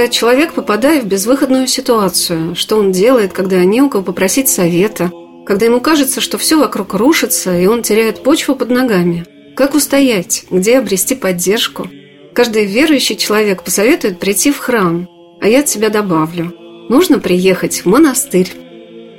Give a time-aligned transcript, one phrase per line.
[0.00, 2.54] поступает человек, попадая в безвыходную ситуацию?
[2.54, 5.10] Что он делает, когда не у кого попросить совета?
[5.44, 9.26] Когда ему кажется, что все вокруг рушится, и он теряет почву под ногами?
[9.54, 10.44] Как устоять?
[10.50, 11.88] Где обрести поддержку?
[12.32, 15.06] Каждый верующий человек посоветует прийти в храм,
[15.42, 16.54] а я от себя добавлю.
[16.88, 18.50] Нужно приехать в монастырь.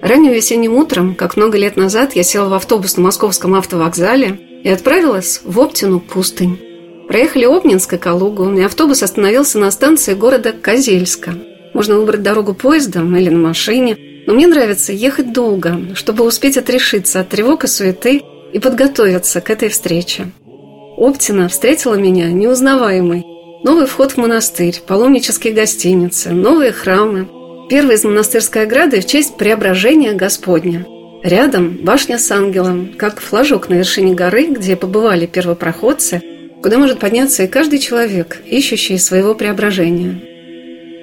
[0.02, 4.70] Ранним весенним утром, как много лет назад, я села в автобус на московском автовокзале и
[4.70, 6.71] отправилась в Оптину пустынь.
[7.12, 11.34] Проехали Обнинск и Калугу, и автобус остановился на станции города Козельска.
[11.74, 17.20] Можно выбрать дорогу поездом или на машине, но мне нравится ехать долго, чтобы успеть отрешиться
[17.20, 18.22] от тревог и суеты
[18.54, 20.32] и подготовиться к этой встрече.
[20.96, 23.26] Оптина встретила меня неузнаваемой.
[23.66, 27.28] Новый вход в монастырь, паломнические гостиницы, новые храмы.
[27.70, 30.88] Первый из монастырской ограды в честь преображения Господня.
[31.24, 36.22] Рядом башня с ангелом, как флажок на вершине горы, где побывали первопроходцы–
[36.62, 40.22] куда может подняться и каждый человек, ищущий своего преображения.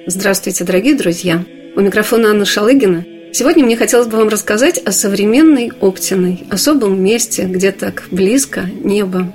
[0.07, 1.43] Здравствуйте, дорогие друзья!
[1.75, 3.05] У микрофона Анна Шалыгина.
[3.31, 9.33] Сегодня мне хотелось бы вам рассказать о современной Оптиной, особом месте, где так близко небо.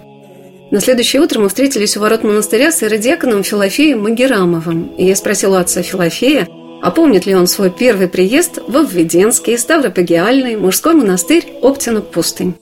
[0.70, 5.60] На следующее утро мы встретились у ворот монастыря с иродиаконом Филофеем Магерамовым, и я спросила
[5.60, 6.48] отца Филофея,
[6.82, 12.54] а помнит ли он свой первый приезд во Введенский, Ставропагиальный, мужской монастырь Оптина-Пустынь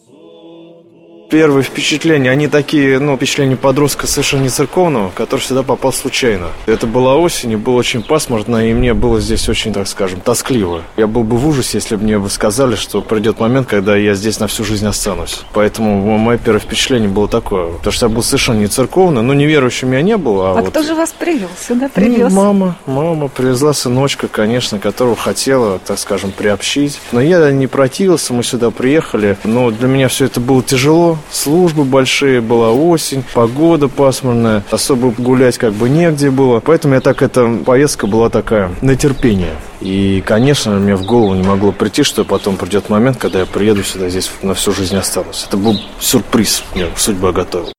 [1.33, 6.49] первые впечатления, они такие, ну, впечатления подростка совершенно не церковного, который сюда попал случайно.
[6.67, 10.83] Это была осень, и было очень пасмурно, и мне было здесь очень, так скажем, тоскливо.
[10.99, 14.13] Я был бы в ужасе, если бы мне бы сказали, что придет момент, когда я
[14.13, 15.41] здесь на всю жизнь останусь.
[15.55, 17.73] Поэтому мое первое впечатление было такое.
[17.79, 20.43] Потому что я был совершенно не церковный, ну, неверующим я не был.
[20.43, 20.69] А, а вот...
[20.69, 22.31] кто же вас привел сюда, привез?
[22.31, 27.01] Ну, мама, мама привезла сыночка, конечно, которого хотела, так скажем, приобщить.
[27.11, 29.39] Но я не противился, мы сюда приехали.
[29.45, 35.59] Но для меня все это было тяжело, службы большие, была осень, погода пасмурная, особо гулять
[35.59, 36.61] как бы негде было.
[36.61, 39.55] Поэтому я так, эта поездка была такая на терпение.
[39.81, 43.83] И, конечно, мне в голову не могло прийти, что потом придет момент, когда я приеду
[43.83, 45.45] сюда, здесь на всю жизнь останусь.
[45.49, 47.73] Это был сюрприз, мне судьба готовила.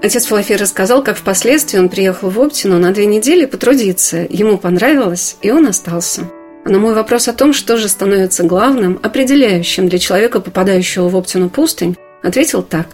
[0.00, 4.26] Отец Фалафей рассказал, как впоследствии он приехал в Оптину на две недели потрудиться.
[4.30, 6.30] Ему понравилось, и он остался.
[6.68, 11.48] На мой вопрос о том, что же становится главным, определяющим для человека, попадающего в Оптину
[11.48, 12.88] пустынь, ответил так.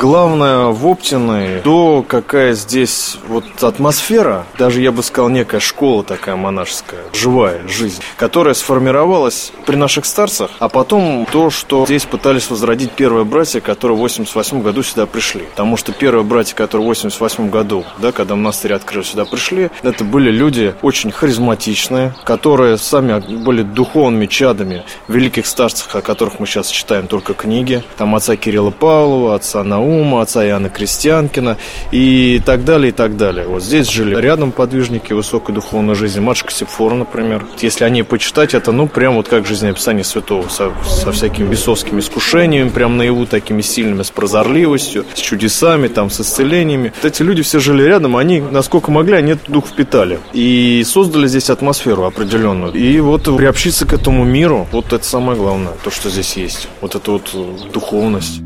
[0.00, 6.36] Главное в Оптиной то, какая здесь вот атмосфера, даже я бы сказал некая школа такая
[6.36, 12.92] монашеская, живая жизнь, которая сформировалась при наших старцах, а потом то, что здесь пытались возродить
[12.92, 15.42] первые братья, которые в 88 году сюда пришли.
[15.42, 20.02] Потому что первые братья, которые в 88 году, да, когда монастырь открыл, сюда пришли, это
[20.04, 26.68] были люди очень харизматичные, которые сами были духовными чадами великих старцев, о которых мы сейчас
[26.68, 27.84] читаем только книги.
[27.98, 31.56] Там отца Кирилла Павлова, отца Наума, Наума, отца Иоанна Крестьянкина
[31.90, 33.46] и так далее, и так далее.
[33.46, 37.44] Вот здесь жили рядом подвижники высокой духовной жизни, матушка Сепфора, например.
[37.58, 42.00] Если о ней почитать, это, ну, прям вот как жизнеописание святого, со, со всякими бесовскими
[42.00, 46.92] искушениями, прям наяву такими сильными, с прозорливостью, с чудесами, там, с исцелениями.
[47.02, 50.20] Вот эти люди все жили рядом, они, насколько могли, они этот дух впитали.
[50.32, 52.72] И создали здесь атмосферу определенную.
[52.72, 56.68] И вот приобщиться к этому миру, вот это самое главное, то, что здесь есть.
[56.80, 57.34] Вот эта вот
[57.72, 58.40] духовность.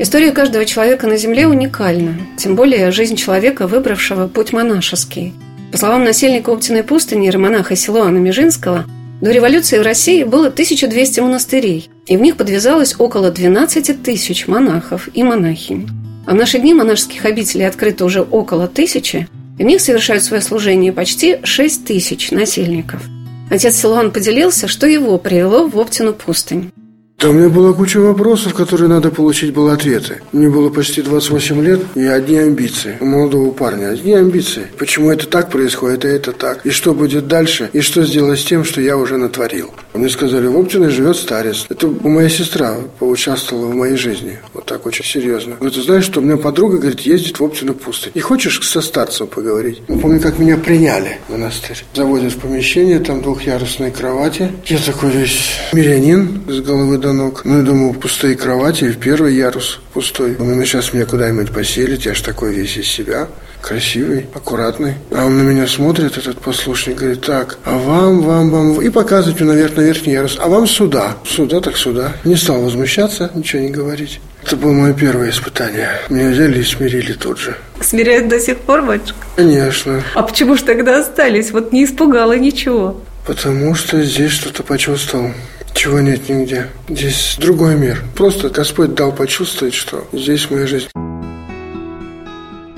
[0.00, 5.34] История каждого человека на Земле уникальна, тем более жизнь человека, выбравшего путь монашеский.
[5.72, 8.86] По словам насельника Оптиной пустыни романаха Силуана Межинского,
[9.20, 15.08] до революции в России было 1200 монастырей, и в них подвязалось около 12 тысяч монахов
[15.14, 15.88] и монахинь.
[16.28, 19.26] А в наши дни монашеских обителей открыто уже около тысячи,
[19.58, 23.02] и в них совершают свое служение почти 6 тысяч насельников.
[23.50, 26.70] Отец Силуан поделился, что его привело в Оптину пустынь.
[27.18, 30.22] Да у меня была куча вопросов, которые надо получить было ответы.
[30.30, 33.88] Мне было почти 28 лет и одни амбиции у молодого парня.
[33.88, 34.68] Одни амбиции.
[34.78, 36.64] Почему это так происходит, а это так?
[36.64, 37.70] И что будет дальше?
[37.72, 39.72] И что сделать с тем, что я уже натворил?
[39.94, 41.66] Мне сказали, в Оптиной живет старец.
[41.68, 44.38] Это моя сестра поучаствовала в моей жизни.
[44.54, 45.56] Вот так очень серьезно.
[45.56, 48.12] Говорит, ты знаешь, что у меня подруга, говорит, ездит в Оптину пустынь.
[48.14, 49.82] Не хочешь со старцем поговорить?
[49.88, 51.84] Ну, помню, как меня приняли в монастырь.
[51.94, 54.52] Заводят в помещение, там двухъярусные кровати.
[54.66, 57.42] Я такой весь мирянин с головы до ног.
[57.44, 60.36] Ну, я думаю, пустые кровати, в первый ярус пустой.
[60.38, 63.28] Ну, сейчас меня куда-нибудь поселить, я ж такой весь из себя
[63.60, 64.94] красивый, аккуратный.
[65.10, 69.40] А он на меня смотрит, этот послушник, говорит, так, а вам, вам, вам, и показывает
[69.40, 72.12] мне наверх, на верхний ярус, а вам сюда, сюда, так сюда.
[72.24, 74.20] Не стал возмущаться, ничего не говорить.
[74.42, 75.90] Это было мое первое испытание.
[76.08, 77.56] Меня взяли и смирили тут же.
[77.80, 79.18] Смиряют до сих пор, батюшка?
[79.36, 80.02] Конечно.
[80.14, 81.50] А почему же тогда остались?
[81.50, 83.00] Вот не испугало ничего.
[83.26, 85.32] Потому что здесь что-то почувствовал
[85.74, 86.68] чего нет нигде.
[86.88, 88.02] Здесь другой мир.
[88.16, 90.88] Просто Господь дал почувствовать, что здесь моя жизнь.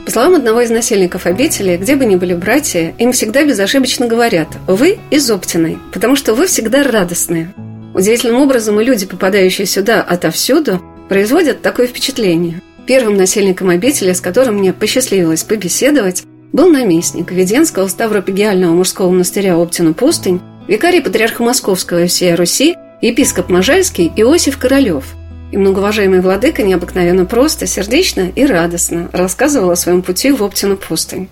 [0.04, 4.48] По словам одного из насельников обители, где бы ни были братья, им всегда безошибочно говорят
[4.66, 7.54] «Вы из Оптиной, потому что вы всегда радостные».
[7.94, 12.60] Удивительным образом и люди, попадающие сюда отовсюду, производят такое впечатление.
[12.86, 19.94] Первым насельником обители, с которым мне посчастливилось побеседовать, был наместник Веденского Ставропегиального мужского монастыря Оптину
[19.94, 20.40] пустынь,
[20.70, 25.04] викарий патриарха Московского и всей Руси, епископ Можайский Иосиф Королев–
[25.52, 31.28] и многоуважаемый владыка необыкновенно просто, сердечно и радостно рассказывал о своем пути в Оптину пустынь.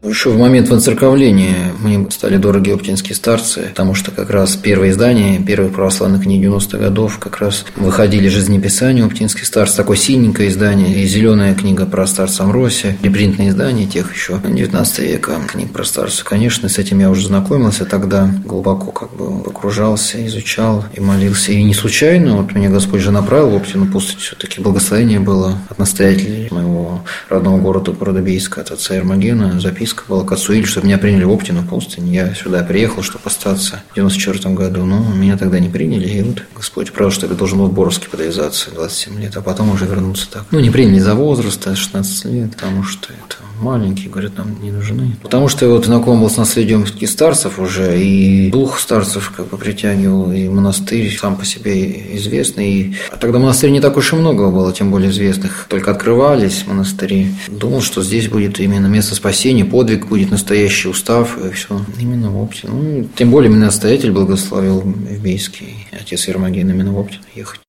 [0.00, 5.40] Еще в момент воцерковления мне стали дороги оптинские старцы, потому что как раз первое издание
[5.40, 11.04] первых православных книг 90-х годов как раз выходили жизнеписания оптинских старцев, такое синенькое издание, и
[11.04, 16.22] зеленая книга про старца Амросия, репринтное издание тех еще 19 века книг про старцев.
[16.24, 21.50] Конечно, с этим я уже знакомился тогда, глубоко как бы погружался, изучал и молился.
[21.50, 25.80] И не случайно вот меня Господь же направил в Оптину пустынь, все-таки благословение было от
[25.80, 30.86] настоятелей моего родного города, Бийска, от отца Эрмогена, записано записка была к отцу Иль, чтобы
[30.86, 32.12] меня приняли в Оптину пустынь.
[32.12, 36.08] Я сюда приехал, чтобы остаться в 94 году, но меня тогда не приняли.
[36.08, 39.70] И вот Господь правил, что я должен был в Боровске подвязаться 27 лет, а потом
[39.70, 40.44] уже вернуться так.
[40.50, 45.16] Ну, не приняли за возраст, 16 лет, потому что это маленькие, говорят, нам не нужны.
[45.22, 49.56] Потому что я вот знаком был с наследием старцев уже, и дух старцев как бы
[49.56, 52.72] притягивал, и монастырь сам по себе известный.
[52.72, 52.96] И...
[53.10, 55.66] А тогда монастырей не так уж и много было, тем более известных.
[55.68, 57.28] Только открывались монастыри.
[57.48, 61.80] Думал, что здесь будет именно место спасения, подвиг будет настоящий устав, и все.
[61.98, 62.68] Именно в Опте.
[62.68, 67.60] Ну, тем более меня настоятель благословил в Бийский, отец Ермоген именно в Оптин ехать.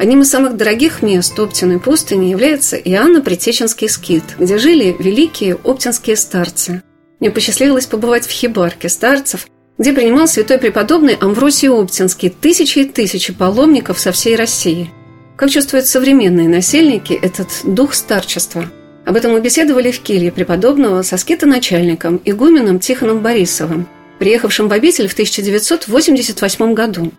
[0.00, 6.82] Одним из самых дорогих мест Оптиной пустыни является Иоанно-Притеченский скит, где жили великие оптинские старцы.
[7.18, 13.34] Мне посчастливилось побывать в хибарке старцев, где принимал святой преподобный Амвросий Оптинский тысячи и тысячи
[13.34, 14.90] паломников со всей России.
[15.36, 18.70] Как чувствуют современные насельники этот дух старчества?
[19.04, 23.86] Об этом мы беседовали в келье преподобного со скитоначальником игуменом Тихоном Борисовым,
[24.18, 27.12] приехавшим в обитель в 1988 году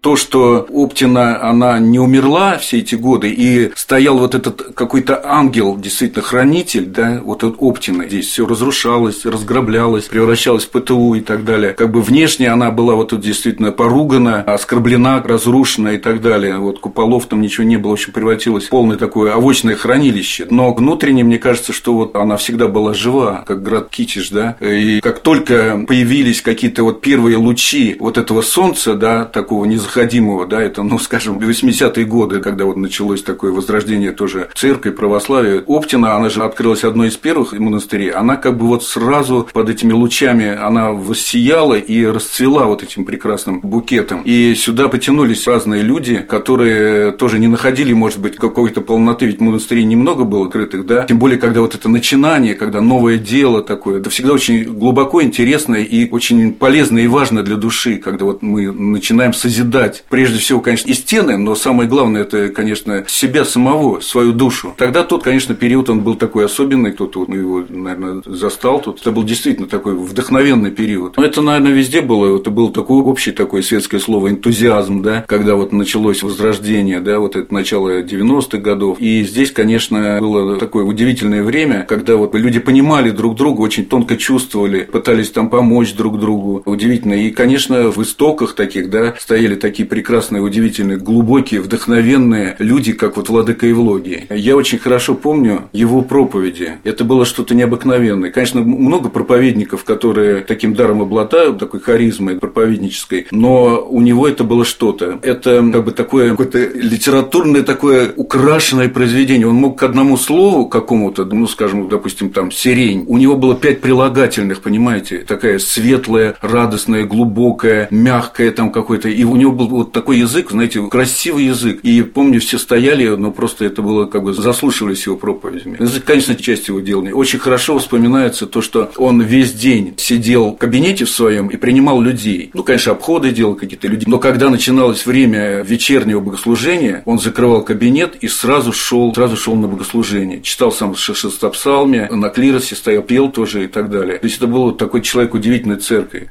[0.00, 5.76] то, что Оптина, она не умерла все эти годы, и стоял вот этот какой-то ангел,
[5.76, 8.06] действительно, хранитель, да, вот этот Оптина.
[8.06, 11.72] Здесь все разрушалось, разграблялось, превращалось в ПТУ и так далее.
[11.72, 16.58] Как бы внешне она была вот тут действительно поругана, оскорблена, разрушена и так далее.
[16.58, 20.46] Вот куполов там ничего не было, в общем, превратилось в полное такое овощное хранилище.
[20.50, 25.00] Но внутренне, мне кажется, что вот она всегда была жива, как град Китиш, да, и
[25.00, 30.60] как только появились какие-то вот первые лучи вот этого солнца, да, такого незаходящего необходимого, да,
[30.60, 35.62] это, ну, скажем, 80-е годы, когда вот началось такое возрождение тоже церкви, православия.
[35.66, 39.92] Оптина, она же открылась одной из первых монастырей, она как бы вот сразу под этими
[39.92, 44.22] лучами, она воссияла и расцвела вот этим прекрасным букетом.
[44.24, 49.84] И сюда потянулись разные люди, которые тоже не находили, может быть, какой-то полноты, ведь монастырей
[49.84, 54.10] немного было открытых, да, тем более, когда вот это начинание, когда новое дело такое, это
[54.10, 59.32] всегда очень глубоко интересно и очень полезно и важно для души, когда вот мы начинаем
[59.32, 64.32] созидать создать, прежде всего, конечно, и стены, но самое главное, это, конечно, себя самого, свою
[64.32, 64.74] душу.
[64.76, 69.00] Тогда тот, конечно, период, он был такой особенный, кто-то его, наверное, застал тут.
[69.00, 71.16] Это был действительно такой вдохновенный период.
[71.16, 75.56] Но это, наверное, везде было, это был такой общий такое светское слово энтузиазм, да, когда
[75.56, 78.98] вот началось возрождение, да, вот это начало 90-х годов.
[78.98, 84.16] И здесь, конечно, было такое удивительное время, когда вот люди понимали друг друга, очень тонко
[84.16, 86.62] чувствовали, пытались там помочь друг другу.
[86.64, 87.14] Удивительно.
[87.14, 93.28] И, конечно, в истоках таких, да, стояли такие прекрасные, удивительные, глубокие, вдохновенные люди, как вот
[93.28, 94.26] Владыка Евлогий.
[94.30, 96.74] Я очень хорошо помню его проповеди.
[96.84, 98.30] Это было что-то необыкновенное.
[98.30, 104.64] Конечно, много проповедников, которые таким даром обладают, такой харизмой проповеднической, но у него это было
[104.64, 105.18] что-то.
[105.22, 109.48] Это как бы такое какое-то литературное такое украшенное произведение.
[109.48, 113.80] Он мог к одному слову какому-то, ну, скажем, допустим, там, сирень, у него было пять
[113.80, 119.08] прилагательных, понимаете, такая светлая, радостная, глубокая, мягкая там какой-то.
[119.08, 121.80] И у него был вот такой язык, знаете, красивый язык.
[121.82, 125.76] И помню, все стояли, но просто это было как бы заслушивались его проповедями.
[125.78, 127.08] Это, конечно, часть его дела.
[127.12, 132.00] Очень хорошо вспоминается то, что он весь день сидел в кабинете в своем и принимал
[132.00, 132.50] людей.
[132.54, 134.04] Ну, конечно, обходы делал какие-то люди.
[134.06, 139.68] Но когда начиналось время вечернего богослужения, он закрывал кабинет и сразу шел, сразу шел на
[139.68, 140.42] богослужение.
[140.42, 144.18] Читал сам шестопсалме, на клиросе стоял, пел тоже и так далее.
[144.18, 146.30] То есть это был такой человек удивительной церкви.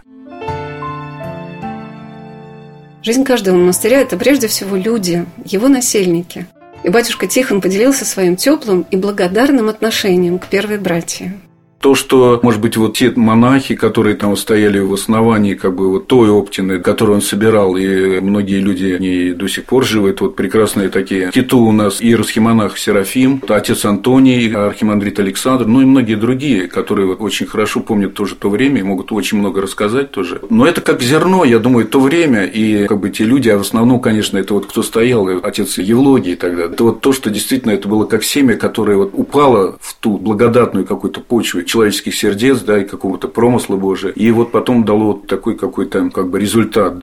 [3.05, 6.47] Жизнь каждого монастыря– это прежде всего люди, его насельники.
[6.83, 11.39] И батюшка Тихон поделился своим теплым и благодарным отношением к первой братье
[11.85, 16.07] то, что, может быть, вот те монахи, которые там стояли в основании как бы вот
[16.07, 20.35] той оптины, которую он собирал, и многие люди они до сих пор живы, это вот
[20.35, 26.65] прекрасные такие титу у нас иеросхимонах Серафим, отец Антоний, архимандрит Александр, ну и многие другие,
[26.65, 30.41] которые вот очень хорошо помнят тоже то время и могут очень много рассказать тоже.
[30.49, 33.61] Но это как зерно, я думаю, то время, и как бы те люди, а в
[33.61, 37.87] основном, конечно, это вот кто стоял, отец Евлогий тогда, это вот то, что действительно это
[37.87, 42.85] было как семя, которое вот упало в ту благодатную какую-то почву, человеческих сердец, да, и
[42.85, 44.11] какого-то промысла Божия.
[44.11, 47.01] И вот потом дало вот такой какой-то как бы результат.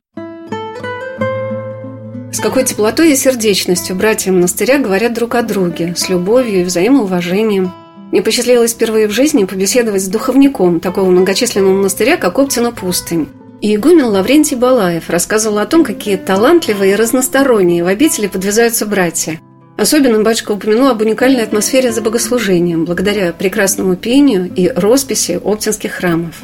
[2.32, 7.70] С какой теплотой и сердечностью братья монастыря говорят друг о друге, с любовью и взаимоуважением.
[8.12, 13.28] Мне посчастливилось впервые в жизни побеседовать с духовником такого многочисленного монастыря, как Оптина пустынь.
[13.60, 19.38] И игумен Лаврентий Балаев рассказывал о том, какие талантливые и разносторонние в обители подвязаются братья–
[19.82, 26.36] Особенно батюшка упомянул об уникальной атмосфере за богослужением, благодаря прекрасному пению и росписи оптинских храмов.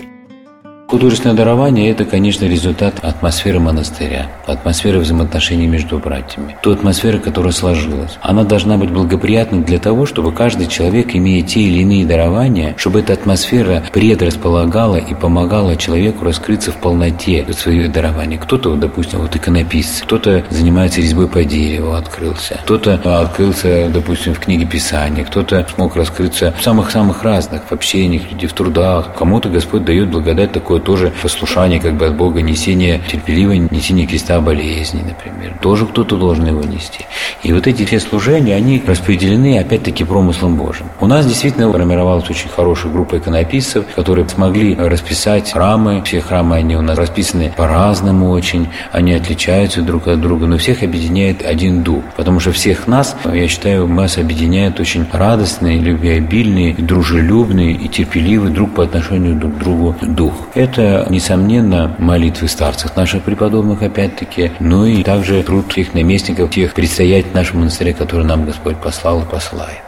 [0.91, 6.57] Художественное дарование– это, конечно, результат атмосферы монастыря, атмосферы взаимоотношений между братьями.
[6.63, 8.17] Ту атмосферу, которая сложилась.
[8.23, 13.01] Она должна быть благоприятной для того, чтобы каждый человек, имея те или иные дарования, чтобы
[13.01, 18.39] эта атмосфера предрасполагала и помогала человеку раскрыться в полноте своего дарования.
[18.39, 24.65] Кто-то, допустим, вот иконописец, кто-то занимается резьбой по дереву, открылся, кто-то открылся, допустим, в книге
[24.65, 29.15] Писания, кто-то смог раскрыться в самых-самых разных, в общениях, в трудах.
[29.19, 34.07] Кому-то Господь дает благодать такой такое тоже послушание как бы от Бога, несение терпеливое, несение
[34.07, 35.57] креста болезни, например.
[35.61, 37.05] Тоже кто-то должен его нести.
[37.43, 40.87] И вот эти все служения, они распределены опять-таки промыслом Божьим.
[41.01, 46.03] У нас действительно формировалась очень хорошая группа иконописцев, которые смогли расписать храмы.
[46.05, 50.83] Все храмы, они у нас расписаны по-разному очень, они отличаются друг от друга, но всех
[50.83, 52.03] объединяет один дух.
[52.17, 58.75] Потому что всех нас, я считаю, нас объединяет очень радостный, любвеобильный, дружелюбный и терпеливый друг
[58.75, 60.33] по отношению друг к другу дух.
[60.55, 67.33] Это, несомненно, молитвы старцев наших преподобных, опять-таки, ну и также труд тех наместников, тех предстоятелей
[67.33, 69.79] нашего монастыря, которые нам Господь послал и посылает.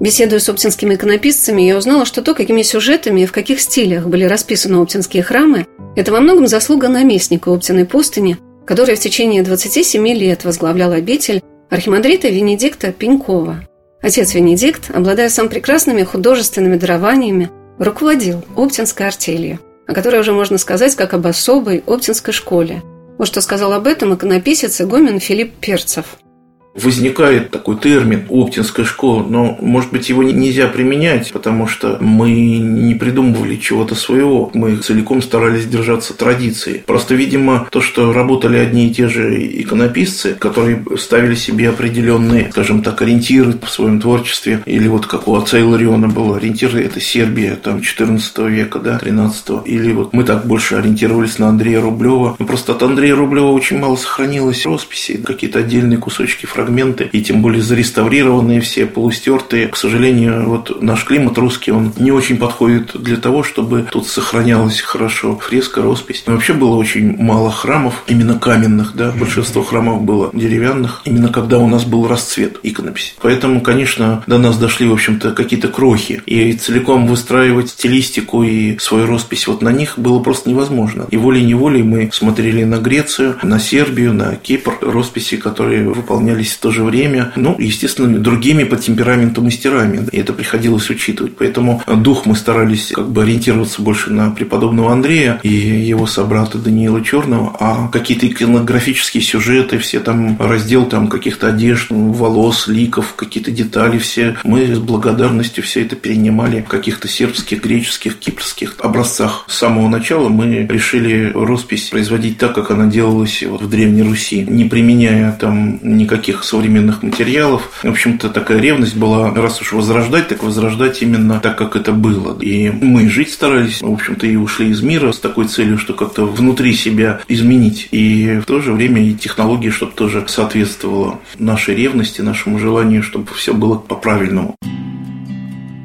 [0.00, 4.24] Беседуя с оптинскими иконописцами, я узнала, что то, какими сюжетами и в каких стилях были
[4.24, 10.44] расписаны оптинские храмы, это во многом заслуга наместника Оптиной пустыни, который в течение 27 лет
[10.44, 13.64] возглавлял обитель архимандрита Венедикта Пенькова.
[14.00, 19.58] Отец Венедикт, обладая сам прекрасными художественными дарованиями, руководил Оптинской артелью,
[19.88, 22.82] о которой уже можно сказать как об особой Оптинской школе.
[23.18, 26.18] Вот что сказал об этом иконописец игумен Филипп Перцев–
[26.74, 32.94] возникает такой термин «оптинская школа», но, может быть, его нельзя применять, потому что мы не
[32.94, 36.82] придумывали чего-то своего, мы целиком старались держаться традиции.
[36.86, 42.82] Просто, видимо, то, что работали одни и те же иконописцы, которые ставили себе определенные, скажем
[42.82, 47.56] так, ориентиры в своем творчестве, или вот как у отца Илариона был ориентир, это Сербия,
[47.56, 52.36] там, 14 века, да, 13 или вот мы так больше ориентировались на Андрея Рублева.
[52.38, 57.22] Но просто от Андрея Рублева очень мало сохранилось росписи, какие-то отдельные кусочки фрагментов фрагменты, и
[57.22, 59.68] тем более зареставрированные все, полустертые.
[59.68, 64.80] К сожалению, вот наш климат русский, он не очень подходит для того, чтобы тут сохранялась
[64.80, 66.22] хорошо фреска, роспись.
[66.26, 71.66] Вообще было очень мало храмов, именно каменных, да, большинство храмов было деревянных, именно когда у
[71.66, 73.14] нас был расцвет иконописи.
[73.22, 79.06] Поэтому, конечно, до нас дошли, в общем-то, какие-то крохи, и целиком выстраивать стилистику и свою
[79.06, 81.06] роспись вот на них было просто невозможно.
[81.10, 86.60] И волей-неволей мы смотрели на Грецию, на Сербию, на Кипр, росписи, которые выполнялись становились в
[86.60, 90.06] то же время, ну, естественно, другими по темпераменту мастерами.
[90.12, 91.36] И это приходилось учитывать.
[91.38, 97.02] Поэтому дух мы старались как бы ориентироваться больше на преподобного Андрея и его собрата Даниила
[97.02, 103.98] Черного, а какие-то иконографические сюжеты, все там раздел там каких-то одежд, волос, ликов, какие-то детали
[103.98, 109.44] все, мы с благодарностью все это перенимали в каких-то сербских, греческих, кипрских образцах.
[109.48, 114.46] С самого начала мы решили роспись производить так, как она делалась вот в Древней Руси,
[114.48, 117.70] не применяя там никаких современных материалов.
[117.82, 122.38] В общем-то, такая ревность была, раз уж возрождать, так возрождать именно так, как это было.
[122.40, 126.24] И мы жить старались, в общем-то, и ушли из мира с такой целью, что как-то
[126.24, 127.88] внутри себя изменить.
[127.90, 133.28] И в то же время и технологии, чтобы тоже соответствовало нашей ревности, нашему желанию, чтобы
[133.34, 134.56] все было по-правильному.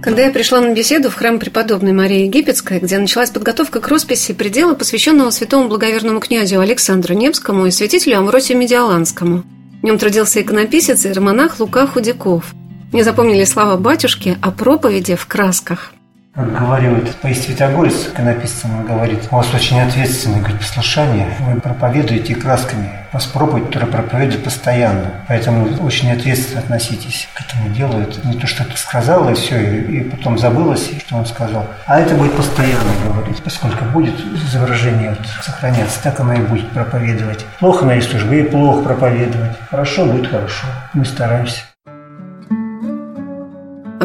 [0.05, 4.33] Когда я пришла на беседу в храм преподобной Марии Египетской, где началась подготовка к росписи
[4.33, 9.43] предела, посвященного святому благоверному князю Александру Невскому и святителю Амвросию Медиаланскому.
[9.85, 12.55] В нем трудился иконописец и романах Лука Худяков.
[12.91, 15.93] Мне запомнили слова батюшки о проповеди в красках.
[16.35, 21.61] Как говорил этот Паис Святогорец, иконописцам, он говорит, у вас очень ответственное говорит, послушание, вы
[21.61, 28.01] проповедуете красками, вас проповедь, которая проповедует постоянно, поэтому очень ответственно относитесь к этому делу.
[28.01, 31.67] Это не то, что ты сказал, и все, и, и потом забылось, что он сказал,
[31.85, 37.45] а это будет постоянно говорить, поскольку будет изображение вот, сохраняться, так оно и будет проповедовать.
[37.59, 41.61] Плохо на службе, и плохо проповедовать, хорошо будет хорошо, мы стараемся.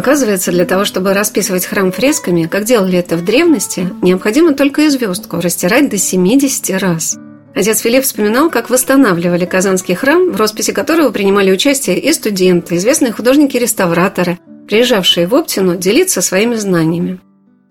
[0.00, 4.88] Оказывается, для того, чтобы расписывать храм фресками, как делали это в древности, необходимо только и
[4.88, 7.19] звездку растирать до 70 раз.
[7.54, 13.12] Отец Филипп вспоминал, как восстанавливали Казанский храм, в росписи которого принимали участие и студенты, известные
[13.12, 17.21] художники-реставраторы, приезжавшие в Оптину делиться своими знаниями.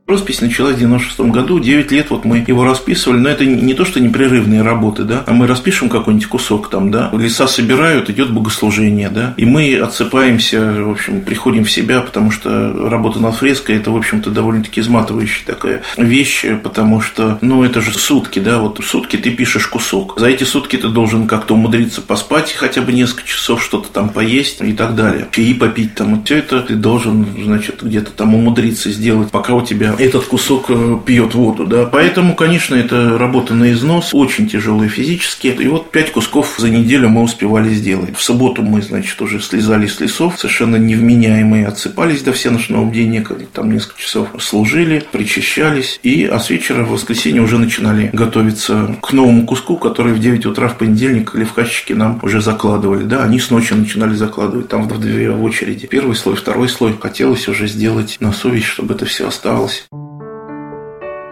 [0.09, 3.85] Роспись началась в 96 году, 9 лет вот мы его расписывали, но это не то,
[3.85, 9.11] что непрерывные работы, да, а мы распишем какой-нибудь кусок там, да, леса собирают, идет богослужение,
[9.11, 13.91] да, и мы отсыпаемся, в общем, приходим в себя, потому что работа над фреской– это,
[13.91, 19.15] в общем-то, довольно-таки изматывающая такая вещь, потому что, ну, это же сутки, да, вот сутки
[19.15, 23.63] ты пишешь кусок, за эти сутки ты должен как-то умудриться поспать хотя бы несколько часов,
[23.63, 27.83] что-то там поесть и так далее, чаи попить там, вот все это ты должен, значит,
[27.83, 31.85] где-то там умудриться сделать, пока у тебя этот кусок э, пьет воду, да.
[31.85, 35.47] Поэтому, конечно, это работа на износ, очень тяжелая физически.
[35.47, 38.15] И вот пять кусков за неделю мы успевали сделать.
[38.15, 43.71] В субботу мы, значит, уже слезали с лесов, совершенно невменяемые, отсыпались до всеночного бдения, там
[43.71, 49.45] несколько часов служили, причащались, и а с вечера в воскресенье уже начинали готовиться к новому
[49.45, 53.73] куску, который в 9 утра в понедельник качечке нам уже закладывали, да, они с ночи
[53.73, 55.87] начинали закладывать, там в две очереди.
[55.87, 56.95] Первый слой, второй слой.
[56.99, 59.87] Хотелось уже сделать на совесть, чтобы это все осталось.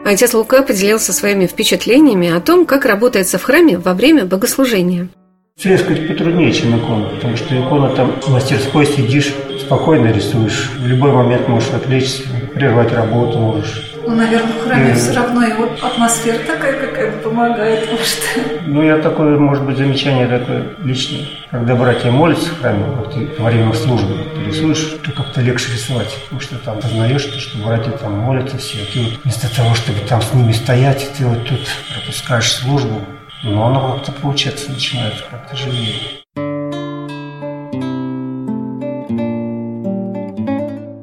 [0.07, 5.09] Отец Лука поделился своими впечатлениями о том, как работается в храме во время богослужения.
[5.57, 9.33] Фреску потруднее, чем икона, потому что икона там в мастерской сидишь,
[9.67, 10.71] спокойно рисуешь.
[10.79, 13.91] В любой момент можешь отвлечься, прервать работу можешь.
[14.05, 14.95] Ну, наверное, в храме и...
[14.95, 18.19] все равно и вот атмосфера такая какая-то помогает, может.
[18.65, 21.25] Ну, я такое, может быть, замечание такое личное.
[21.51, 25.73] Когда братья молятся в храме, вот ты во время службы ты рисуешь, то как-то легче
[25.73, 26.17] рисовать.
[26.23, 28.77] Потому что там познаешь, что братья там молятся все.
[28.93, 31.59] Ты вот вместо того, чтобы там с ними стоять, ты вот тут
[31.93, 33.01] пропускаешь службу,
[33.43, 36.23] но оно как-то получается начинает как-то живее.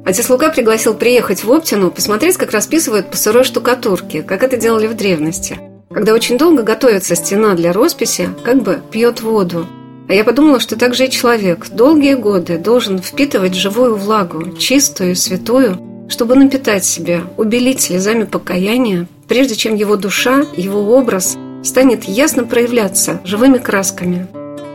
[0.05, 4.85] Отец Лука пригласил приехать в Оптину, посмотреть, как расписывают по сырой штукатурке, как это делали
[4.85, 5.59] в древности.
[5.91, 9.65] Когда очень долго готовится стена для росписи, как бы пьет воду.
[10.07, 15.15] А я подумала, что так же и человек долгие годы должен впитывать живую влагу, чистую,
[15.15, 22.43] святую, чтобы напитать себя, убелить слезами покаяния, прежде чем его душа, его образ станет ясно
[22.43, 24.27] проявляться живыми красками.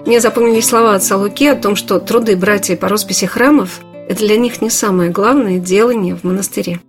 [0.07, 4.37] Мне запомнились слова отца Луки о том, что труды братьев по росписи храмов это для
[4.37, 6.81] них не самое главное делание в монастыре.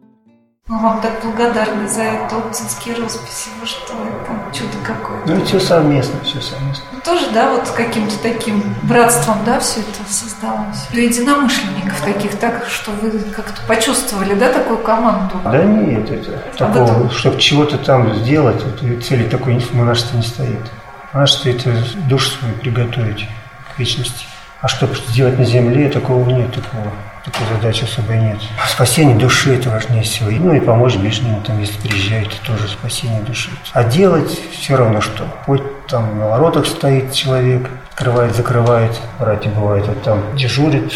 [0.67, 3.49] Мы вам так благодарны за это, оптинские росписи.
[3.59, 5.31] Вы что, это чудо какое-то.
[5.31, 6.83] Ну, все совместно, все совместно.
[6.91, 10.87] Ну, тоже, да, вот каким-то таким братством, да, все это создалось.
[10.91, 15.35] Для единомышленников таких, так, что вы как-то почувствовали, да, такую команду?
[15.43, 17.11] Да нет, это а такого, этом...
[17.11, 20.71] чтобы чего-то там сделать, это цели такой в монашестве не стоит.
[21.13, 21.71] Монашество– это
[22.09, 23.27] душу свою приготовить
[23.75, 24.25] к вечности.
[24.61, 26.91] А чтобы сделать на земле, такого нет, такого.
[27.23, 28.37] Такой задачи особой нет.
[28.67, 30.31] Спасение души– это важнее всего.
[30.31, 33.51] Ну и помочь ближним, там, если приезжают, тоже спасение души.
[33.73, 35.25] А делать все равно что.
[35.45, 38.99] Хоть там на воротах стоит человек, открывает, закрывает.
[39.19, 40.93] Братья бывает, вот там дежурит,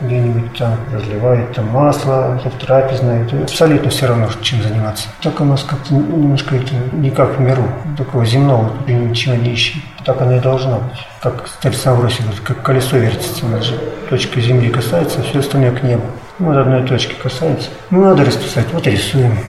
[0.00, 3.24] где-нибудь там разливает там масло, в трапезное.
[3.24, 5.08] Это абсолютно все равно, чем заниматься.
[5.22, 7.68] Так у нас как-то немножко это не как в миру.
[7.96, 9.82] Такого земного ничего не ищем.
[10.08, 11.06] Так оно и должно быть.
[11.22, 11.44] Как
[11.84, 16.04] Амвросий говорит, как колесо вертится, у нас же точка земли касается, все остальное к небу.
[16.38, 17.68] Ну, вот одной точки касается.
[17.90, 19.40] Ну, надо расписать, вот рисуем.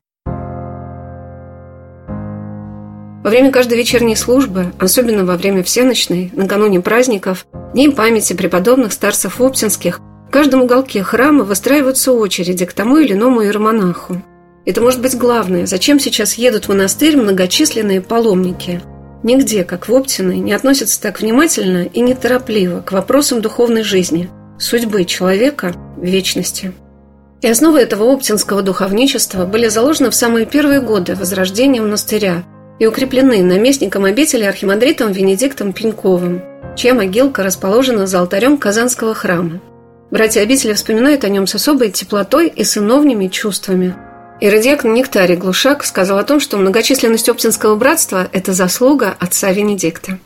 [3.23, 9.39] Во время каждой вечерней службы, особенно во время всеночной, накануне праздников, дней памяти преподобных старцев
[9.39, 14.21] Оптинских, в каждом уголке храма выстраиваются очереди к тому или иному иеромонаху.
[14.65, 18.81] Это может быть главное, зачем сейчас едут в монастырь многочисленные паломники.
[19.23, 25.05] Нигде, как в Оптиной, не относятся так внимательно и неторопливо к вопросам духовной жизни, судьбы
[25.05, 26.71] человека вечности.
[27.41, 32.43] И основы этого оптинского духовничества были заложены в самые первые годы возрождения монастыря–
[32.79, 36.41] и укреплены наместником обители архимандритом Венедиктом Пеньковым,
[36.75, 39.61] чья могилка расположена за алтарем Казанского храма.
[40.11, 43.95] Братья обители вспоминают о нем с особой теплотой и сыновними чувствами.
[44.41, 50.17] Иродиакон Нектарий Глушак сказал о том, что многочисленность Оптинского братства– это заслуга отца Венедикта.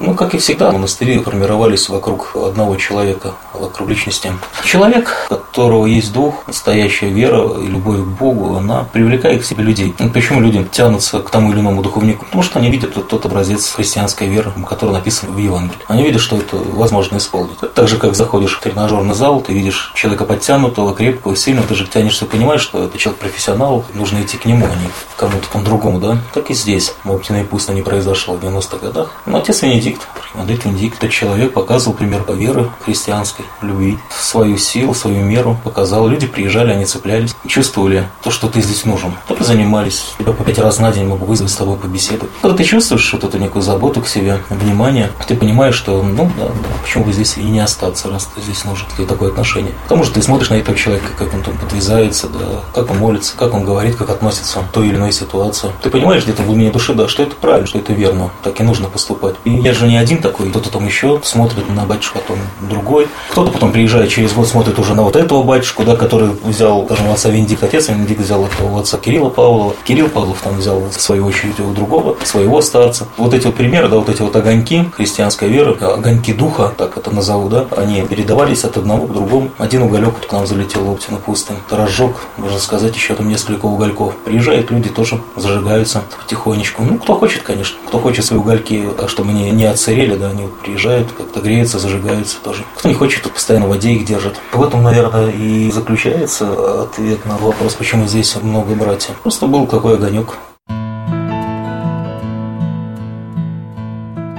[0.00, 4.32] Ну, как и всегда, монастыри формировались вокруг одного человека, вокруг личности.
[4.64, 9.62] Человек, у которого есть дух, настоящая вера и любовь к Богу, она привлекает к себе
[9.62, 9.94] людей.
[10.00, 12.24] Ну, почему люди тянутся к тому или иному духовнику?
[12.24, 15.78] Потому что они видят тот, тот образец христианской веры, который написан в Евангелии.
[15.86, 17.58] Они видят, что это возможно исполнить.
[17.74, 21.86] Так же, как заходишь в тренажерный зал, ты видишь человека подтянутого, крепкого, сильного, ты же
[21.86, 25.62] тянешься, понимаешь, что это человек профессионал, нужно идти к нему, а не к кому-то там
[25.62, 26.18] другому, да?
[26.34, 26.94] Так и здесь.
[27.04, 29.12] В Оптиной пусть не произошло в 90-х годах.
[29.26, 30.08] Но отец Венедикт Венедикт.
[30.34, 36.08] Венедикт Венедикт– этот человек показывал пример веры христианской, любви, свою силу, свою меру показал.
[36.08, 39.12] Люди приезжали, они цеплялись, чувствовали то, что ты здесь нужен.
[39.28, 40.14] Только занимались.
[40.18, 42.30] Тебя по пять раз на день могу вызвать с тобой побеседовать.
[42.40, 46.46] Когда ты чувствуешь вот эту некую заботу к себе, внимание, ты понимаешь, что, ну, да,
[46.46, 49.72] да, почему бы здесь и не остаться, раз ты здесь нужен, и такое отношение.
[49.84, 53.36] Потому что ты смотришь на этого человека, как он там подвязается, да, как он молится,
[53.36, 55.70] как он говорит, как относится к той или иной ситуации.
[55.82, 58.62] Ты понимаешь где-то в глубине души, да, что это правильно, что это верно, так и
[58.64, 59.34] нужно поступать.
[59.44, 63.08] И я же не один такой, кто-то там еще смотрит на батюшку, потом другой.
[63.30, 67.10] Кто-то потом приезжает через год, смотрит уже на вот этого батюшку, да, который взял, скажем,
[67.10, 69.74] отца Венедикт, отец Венедикт взял этого отца Кирилла Павлова.
[69.84, 73.06] Кирилл Павлов там взял, в свою очередь, у другого, своего старца.
[73.16, 77.14] Вот эти вот примеры, да, вот эти вот огоньки христианской веры, огоньки духа, так это
[77.14, 79.50] назову, да, они передавались от одного к другому.
[79.58, 81.56] Один уголек вот к нам залетел в Оптину пустынь.
[81.70, 84.14] Разжег, можно сказать, еще там несколько угольков.
[84.24, 86.82] Приезжают люди, тоже зажигаются потихонечку.
[86.82, 87.76] Ну, кто хочет, конечно.
[87.86, 92.36] Кто хочет свои угольки, чтобы не, не отсырели, апреля, да, они приезжают, как-то греются, зажигаются
[92.42, 92.64] тоже.
[92.76, 94.36] Кто не хочет, тот постоянно в воде их держит.
[94.52, 99.16] В этом, наверное, и заключается ответ на вопрос, почему здесь много братьев.
[99.22, 100.34] Просто был такой огонек.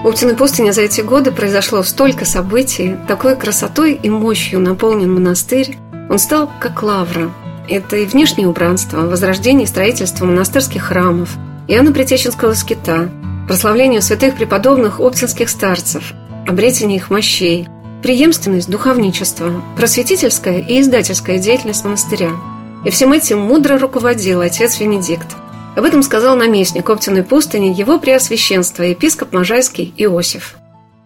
[0.04, 5.78] В Уптиной пустыне за эти годы произошло столько событий, такой красотой и мощью наполнен монастырь.
[6.10, 7.32] Он стал как лавра.
[7.68, 11.30] Это и внешнее убранство, возрождение и строительство монастырских храмов,
[11.68, 13.10] Иоанна Притеченского скита,
[13.48, 16.14] прославлению святых преподобных оптинских старцев,
[16.48, 17.68] обретение их мощей,
[18.02, 22.32] преемственность духовничества, просветительская и издательская деятельность монастыря.
[22.84, 25.28] И всем этим мудро руководил отец Венедикт.
[25.76, 30.56] Об этом сказал наместник Оптиной пустыни его преосвященство епископ Можайский Иосиф.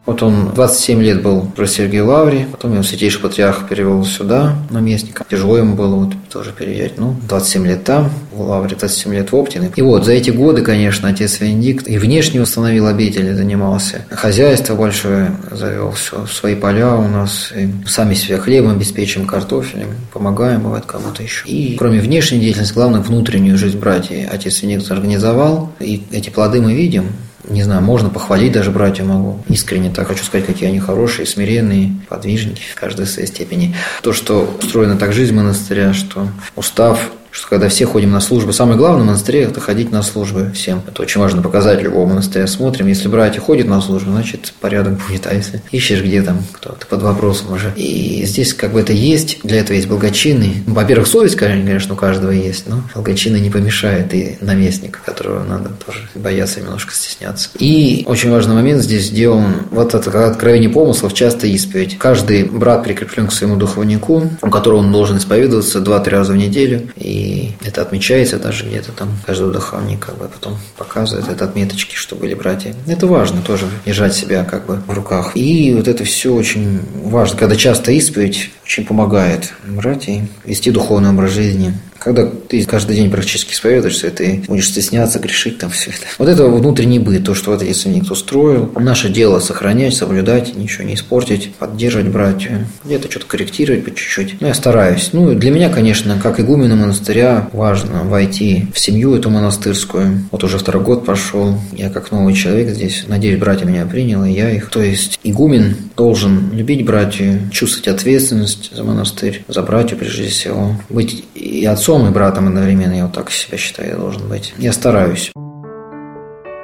[0.10, 5.24] Вот он 27 лет был про Сергея Лаври, потом его святейший патриарх перевел сюда, наместника.
[5.30, 6.98] Тяжело ему было вот тоже переезжать.
[6.98, 9.72] Ну, 27 лет там, в Лавре, 27 лет в Оптине.
[9.76, 14.04] И вот за эти годы, конечно, отец Венедикт и внешне установил обители, занимался.
[14.10, 17.54] Хозяйство большое завел, все, свои поля у нас.
[17.56, 21.48] И сами себя хлебом обеспечим, картофелем, помогаем, бывает, кому-то еще.
[21.48, 25.72] И кроме внешней деятельности, главное, внутреннюю жизнь братьев отец Венедикт организовал.
[25.80, 27.12] И эти плоды мы видим
[27.50, 29.44] не знаю, можно похвалить даже братья могу.
[29.48, 33.76] Искренне так хочу сказать, какие они хорошие, смиренные, подвижники, каждой в своей степени.
[34.02, 38.78] То, что устроена так жизнь монастыря, что устав что когда все ходим на службы, самое
[38.78, 40.82] главное в монастыре– это ходить на службы всем.
[40.88, 42.48] Это очень важно показать любого монастыря.
[42.48, 45.28] Смотрим, если братья ходят на службу, значит, порядок будет.
[45.28, 47.72] А если ищешь, где там кто-то под вопросом уже.
[47.76, 50.64] И здесь как бы это есть, для этого есть благочинный.
[50.66, 55.70] Ну, во-первых, совесть, конечно, у каждого есть, но благочинный не помешает и наместник, которого надо
[55.86, 57.50] тоже бояться немножко стесняться.
[57.60, 61.98] И очень важный момент здесь сделан, вот это откровение помыслов, часто исповедь.
[61.98, 66.90] Каждый брат прикреплен к своему духовнику, у которого он должен исповедоваться два-три раза в неделю.
[66.96, 67.29] И
[67.64, 72.34] это отмечается даже где-то там, каждый духовник как бы потом показывает это отметочки, что были
[72.34, 72.76] братья.
[72.88, 75.32] Это важно тоже, держать себя как бы в руках.
[75.36, 81.32] И вот это все очень важно, когда часто исповедь очень помогает братьям вести духовный образ
[81.32, 81.74] жизни.
[82.00, 86.08] Когда ты каждый день практически исповедуешься, ты будешь стесняться, грешить там все это.
[86.18, 88.72] Вот это внутренний быт, то, что в этой никто строил.
[88.80, 92.52] Наше дело сохранять, соблюдать, ничего не испортить, поддерживать братьев,
[92.86, 94.42] где-то что-то корректировать по чуть-чуть.
[94.42, 95.10] Ну, я стараюсь.
[95.14, 100.26] Ну, для меня, конечно, как игумена монастыря, важно войти в семью эту монастырскую.
[100.32, 101.58] Вот уже второй год прошел.
[101.74, 103.06] Я как новый человек здесь.
[103.08, 104.70] Надеюсь, братья меня приняли, я их.
[104.70, 110.76] То есть игумен должен любить братью, чувствовать ответственность за монастырь, за братью прежде всего.
[110.90, 112.94] Быть и отцом, и братом одновременно.
[112.94, 114.54] Я вот так себя считаю, должен быть.
[114.58, 115.32] Я стараюсь.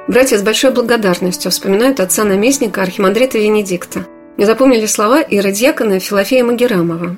[0.08, 4.06] Братья с большой благодарностью вспоминают отца-наместника архимандрита Венедикта.
[4.36, 7.16] Не запомнили слова иродьякона Филофея Магерамова.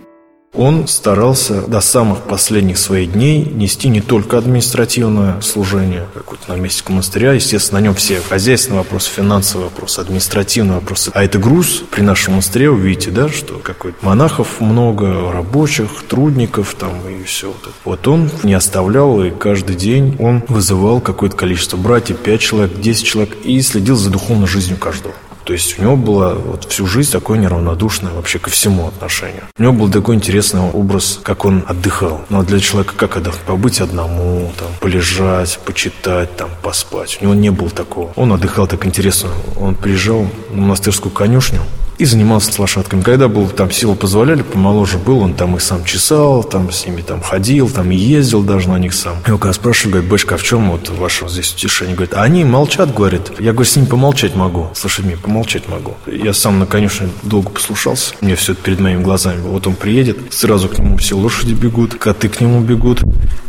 [0.55, 7.33] Он старался до самых последних своих дней нести не только административное служение, какой-то наместник монастыря,
[7.33, 11.11] естественно, на нем все хозяйственные вопросы, финансовые вопросы, административные вопросы.
[11.15, 16.75] А это груз при нашем монастыре, вы видите, да, что какой-то монахов много, рабочих, трудников
[16.75, 17.49] там и все.
[17.49, 17.73] Вот, это.
[17.85, 23.05] вот он не оставлял, и каждый день он вызывал какое-то количество братьев, 5 человек, 10
[23.05, 25.15] человек, и следил за духовной жизнью каждого.
[25.49, 29.45] То есть у него было вот всю жизнь такое неравнодушное вообще ко всему отношение.
[29.57, 32.21] У него был такой интересный образ, как он отдыхал.
[32.29, 33.47] Ну а для человека как отдохнуть?
[33.47, 37.17] Побыть одному, там, полежать, почитать, там, поспать.
[37.23, 38.13] У него не было такого.
[38.15, 39.31] Он отдыхал так интересно.
[39.59, 41.63] Он приезжал на монастырскую конюшню,
[41.99, 43.03] и занимался с лошадками.
[43.03, 47.03] Когда был, там силы позволяли, помоложе был, он там их сам чесал, там с ними
[47.03, 49.19] там ходил, там ездил даже на них сам.
[49.21, 51.95] И когда спрашиваю, говорит, Бэшка, а в чем вот ваше здесь утешение?
[51.95, 53.33] Говорит, а они молчат, говорит.
[53.39, 55.97] Я, говорю, с ними помолчать могу, с лошадьми помолчать могу.
[56.07, 59.41] Я сам на конюшне долго послушался, мне все это перед моими глазами.
[59.41, 63.03] Вот он приедет, сразу к нему все лошади бегут, коты к нему бегут,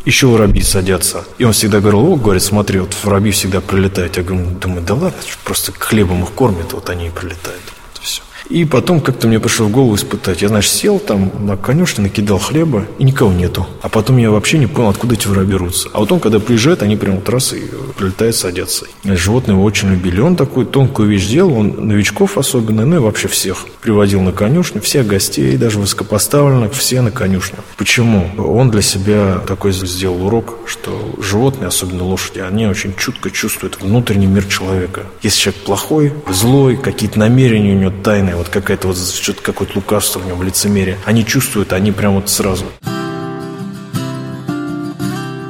[0.06, 1.24] еще воробьи садятся.
[1.38, 4.18] И он всегда говорил, о, говорит, смотри, вот воробьи всегда прилетают.
[4.18, 7.62] Я говорю, думаю, да ладно, просто хлебом их кормят, вот они и прилетают.
[8.50, 10.42] И потом как-то мне пришло в голову испытать.
[10.42, 13.68] Я, знаешь, сел там на конюшне, накидал хлеба, и никого нету.
[13.82, 15.90] А потом я вообще не понял, откуда эти воробьи берутся.
[15.94, 17.62] А вот он, когда приезжает, они прямо вот раз и
[17.98, 18.86] прилетают, садятся.
[19.04, 20.20] Животные его очень любили.
[20.20, 24.82] Он такую тонкую вещь делал, он новичков особенно, ну и вообще всех приводил на конюшню,
[24.82, 27.60] всех гостей, даже высокопоставленных, все на конюшню.
[27.78, 28.30] Почему?
[28.38, 34.28] Он для себя такой сделал урок, что животные, особенно лошади, они очень чутко чувствуют внутренний
[34.28, 35.04] мир человека.
[35.22, 40.20] Если человек плохой, злой, какие-то намерения у него тайные, вот какая-то вот что-то какое-то лукавство
[40.20, 40.98] в нем, лицемерие.
[41.06, 42.66] Они чувствуют, они прям вот сразу.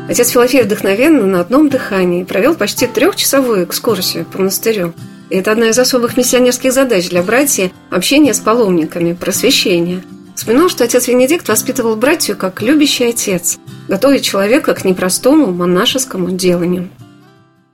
[0.09, 4.93] Отец Филофей вдохновенно на одном дыхании провел почти трехчасовую экскурсию по монастырю.
[5.29, 10.01] И это одна из особых миссионерских задач для братьев– общение с паломниками, просвещение.
[10.35, 16.89] Вспоминал, что отец Венедикт воспитывал братью как любящий отец, готовя человека к непростому монашескому деланию.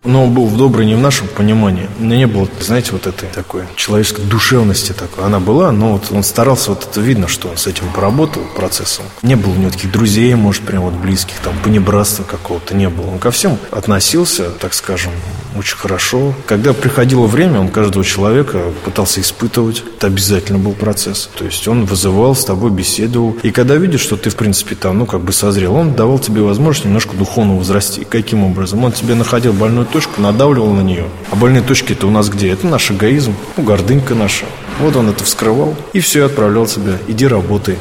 [0.05, 1.89] Но он был в доброй не в нашем понимании.
[1.99, 5.25] У меня не было, знаете, вот этой такой человеческой душевности такой.
[5.25, 9.05] Она была, но вот он старался, вот это видно, что он с этим поработал процессом.
[9.21, 13.07] Не было у него таких друзей, может, прям вот близких, там, понебратства какого-то не было.
[13.11, 15.11] Он ко всем относился, так скажем,
[15.57, 16.33] очень хорошо.
[16.45, 19.83] Когда приходило время, он каждого человека пытался испытывать.
[19.97, 21.29] Это обязательно был процесс.
[21.37, 23.35] То есть он вызывал, с тобой беседовал.
[23.43, 26.41] И когда видит, что ты, в принципе, там, ну, как бы созрел, он давал тебе
[26.41, 28.05] возможность немножко духовно возрасти.
[28.05, 28.83] Каким образом?
[28.83, 31.05] Он тебе находил больную точку, надавливал на нее.
[31.31, 32.49] А больные точки это у нас где?
[32.49, 34.45] Это наш эгоизм, ну, гордынька наша.
[34.79, 35.75] Вот он это вскрывал.
[35.93, 36.97] И все, и отправлял тебя.
[37.07, 37.77] Иди работай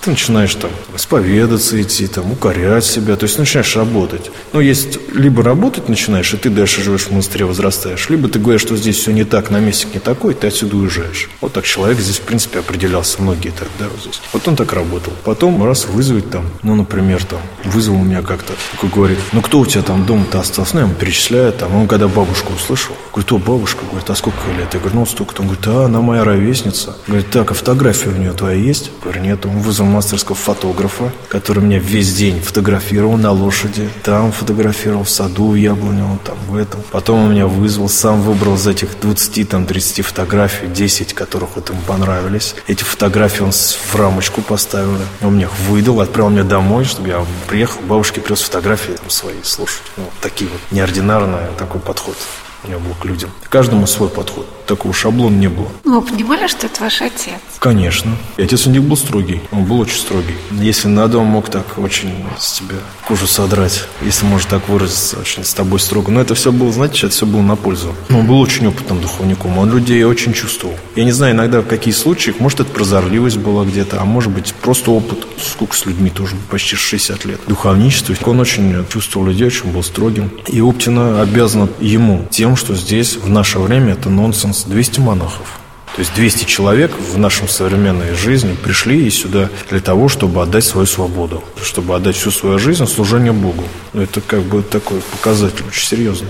[0.00, 4.30] ты начинаешь там исповедаться идти, там, укорять себя, то есть начинаешь работать.
[4.52, 8.62] Но есть либо работать начинаешь, и ты дальше живешь в монастыре, возрастаешь, либо ты говоришь,
[8.62, 11.30] что здесь все не так, наместник не такой, ты отсюда уезжаешь.
[11.40, 14.20] Вот так человек здесь, в принципе, определялся, многие так, да, вот здесь.
[14.32, 15.12] Вот он так работал.
[15.24, 19.66] Потом раз вызвать там, ну, например, там, вызвал меня как-то, такой говорит, ну, кто у
[19.66, 20.74] тебя там дома-то остался?
[20.74, 24.38] Ну, я ему перечисляю, там, он когда бабушку услышал, говорит, о, бабушка, говорит, а сколько
[24.56, 24.72] лет?
[24.74, 25.42] Я говорю, ну, столько-то.
[25.42, 26.96] Он говорит, а, она моя ровесница.
[27.06, 28.86] Говорит, так, а фотография у нее твоя есть?
[28.86, 29.46] Я говорю, нет.
[29.46, 33.88] Он вызвал мастерского фотографа, который меня весь день фотографировал на лошади.
[34.02, 36.80] Там фотографировал в саду в Яблоневом, там в этом.
[36.90, 41.70] Потом он меня вызвал, сам выбрал из этих 20, там 30 фотографий, 10, которых вот
[41.70, 42.54] ему понравились.
[42.66, 44.96] Эти фотографии он в рамочку поставил.
[45.22, 49.82] Он мне их выдал, отправил меня домой, чтобы я приехал, бабушке привез фотографии свои слушать.
[49.96, 52.16] Ну, такие вот неординарный такой подход
[52.64, 53.30] у него был к людям.
[53.48, 54.46] Каждому свой подход.
[54.68, 55.68] Такого шаблона не было.
[55.84, 57.40] Ну, вы понимали, что это ваш отец?
[57.58, 58.12] Конечно.
[58.36, 59.40] И отец у них был строгий.
[59.50, 60.34] Он был очень строгий.
[60.50, 62.76] Если надо, он мог так очень с тебя
[63.06, 63.84] кожу содрать.
[64.02, 66.12] Если можно так выразиться, очень с тобой строго.
[66.12, 67.94] Но это все было, знаете, это все было на пользу.
[68.10, 69.56] Он был очень опытным духовником.
[69.56, 70.76] Он людей очень чувствовал.
[70.96, 74.52] Я не знаю, иногда в каких случаях, может, это прозорливость была где-то, а может быть,
[74.52, 75.26] просто опыт.
[75.42, 77.40] Сколько с людьми тоже, почти 60 лет.
[77.46, 78.14] Духовничество.
[78.26, 80.30] Он очень чувствовал людей, очень был строгим.
[80.46, 85.60] И Оптина обязана ему тем, что здесь в наше время это нонсенс 200 монахов.
[85.94, 90.86] То есть 200 человек в нашем современной жизни пришли сюда для того, чтобы отдать свою
[90.86, 93.64] свободу, чтобы отдать всю свою жизнь в служение Богу.
[93.92, 96.28] Ну, это как бы такой показатель очень серьезный.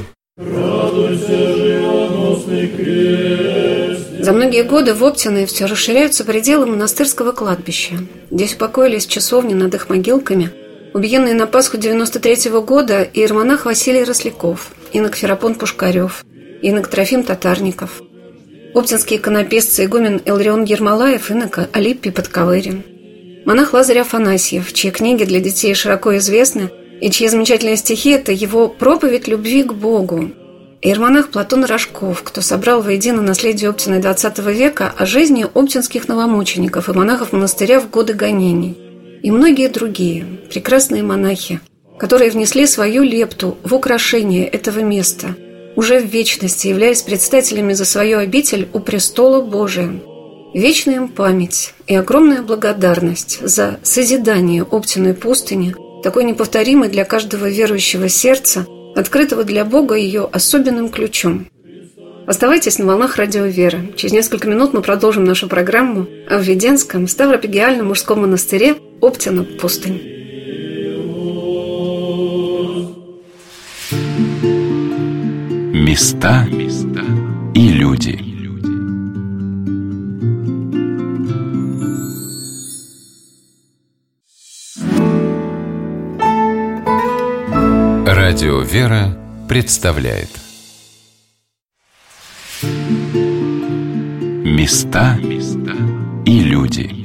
[4.20, 7.94] За многие годы в Оптиной все расширяются пределы монастырского кладбища.
[8.30, 10.50] Здесь упокоились часовни над их могилками,
[10.94, 16.24] убиенные на Пасху 93 -го года иеромонах Василий Росляков, инок Ферапон Пушкарев,
[16.62, 18.02] инок Трофим Татарников,
[18.74, 22.84] оптинский иконописцы игумен Элрион Ермолаев, инок Алиппий Подковырин,
[23.44, 28.68] монах Лазарь Афанасьев, чьи книги для детей широко известны и чьи замечательные стихи– это его
[28.68, 30.30] проповедь любви к Богу,
[30.80, 36.92] Иеромонах Платон Рожков, кто собрал воедино наследие Оптины XX века о жизни оптинских новомучеников и
[36.92, 38.76] монахов монастыря в годы гонений.
[39.22, 41.60] И многие другие прекрасные монахи,
[41.98, 45.34] которые внесли свою лепту в украшение этого места,
[45.78, 49.88] уже в вечности являясь предстателями за свою обитель у престола Божия.
[50.52, 58.08] Вечная им память и огромная благодарность за созидание Оптиной пустыни, такой неповторимой для каждого верующего
[58.08, 61.46] сердца– открытого для Бога ее особенным ключом.
[62.26, 63.80] Оставайтесь на волнах радио «Вера».
[63.94, 70.17] Через несколько минут мы продолжим нашу программу о Введенском Ставропигиальном мужском монастыре Оптина пустынь.
[75.88, 76.46] Места
[77.54, 78.20] и люди–
[88.06, 89.16] Радио «Вера»
[89.48, 90.28] представляет.
[94.44, 95.18] Места
[96.26, 96.97] и люди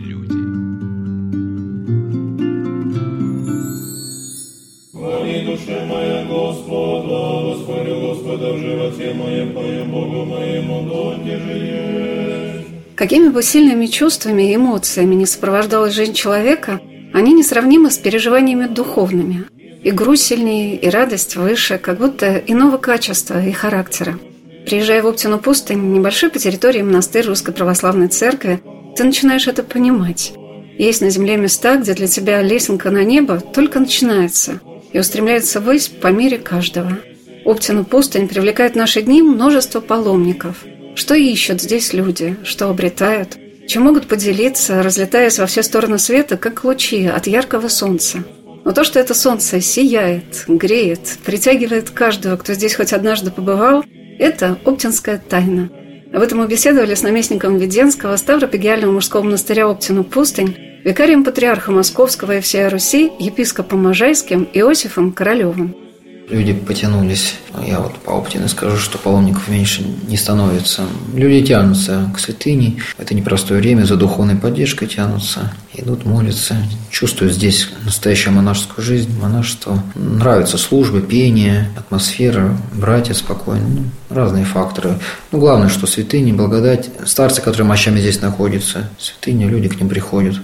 [13.03, 16.79] Какими бы сильными чувствами и эмоциями не сопровождалась жизнь человека,
[17.13, 19.43] они несравнимы с переживаниями духовными–
[19.83, 24.17] и грусть сильнее, и радость выше, как будто иного качества и характера.
[24.65, 28.63] Приезжая в Оптину пустынь, небольшой по территории монастырь Русской Православной Церкви,
[28.95, 30.31] ты начинаешь это понимать.
[30.77, 34.61] Есть на земле места, где для тебя лесенка на небо только начинается
[34.93, 36.99] и устремляется ввысь по мере каждого.
[37.43, 40.63] Оптину пустынь привлекает в наши дни множество паломников.
[40.95, 46.63] Что ищут здесь люди, что обретают, чем могут поделиться, разлетаясь во все стороны света, как
[46.63, 48.23] лучи от яркого солнца.
[48.63, 53.83] Но то, что это солнце сияет, греет, притягивает каждого, кто здесь хоть однажды побывал,
[54.19, 55.69] это оптинская тайна.
[56.13, 62.37] Об этом мы беседовали с наместником Веденского Ставропигиального мужского монастыря Оптину пустынь, викарием патриарха Московского
[62.37, 65.82] и всей Руси, епископом Можайским Иосифом Королевым.
[66.29, 67.35] Люди потянулись.
[67.67, 70.83] Я вот по опыту скажу, что паломников меньше не становится.
[71.13, 72.81] Люди тянутся к святыне.
[72.97, 75.53] Это непростое время, за духовной поддержкой тянутся.
[75.73, 76.55] Идут, молятся,
[76.89, 79.83] чувствуют здесь настоящую монашескую жизнь, монашество.
[79.95, 83.67] Нравятся службы, пение, атмосфера, братья спокойно.
[83.67, 84.99] Ну, разные факторы.
[85.31, 86.89] Но главное, что святыни, благодать.
[87.05, 88.89] Старцы, которые мощами здесь находятся.
[88.97, 90.39] Святыни, люди к ним приходят.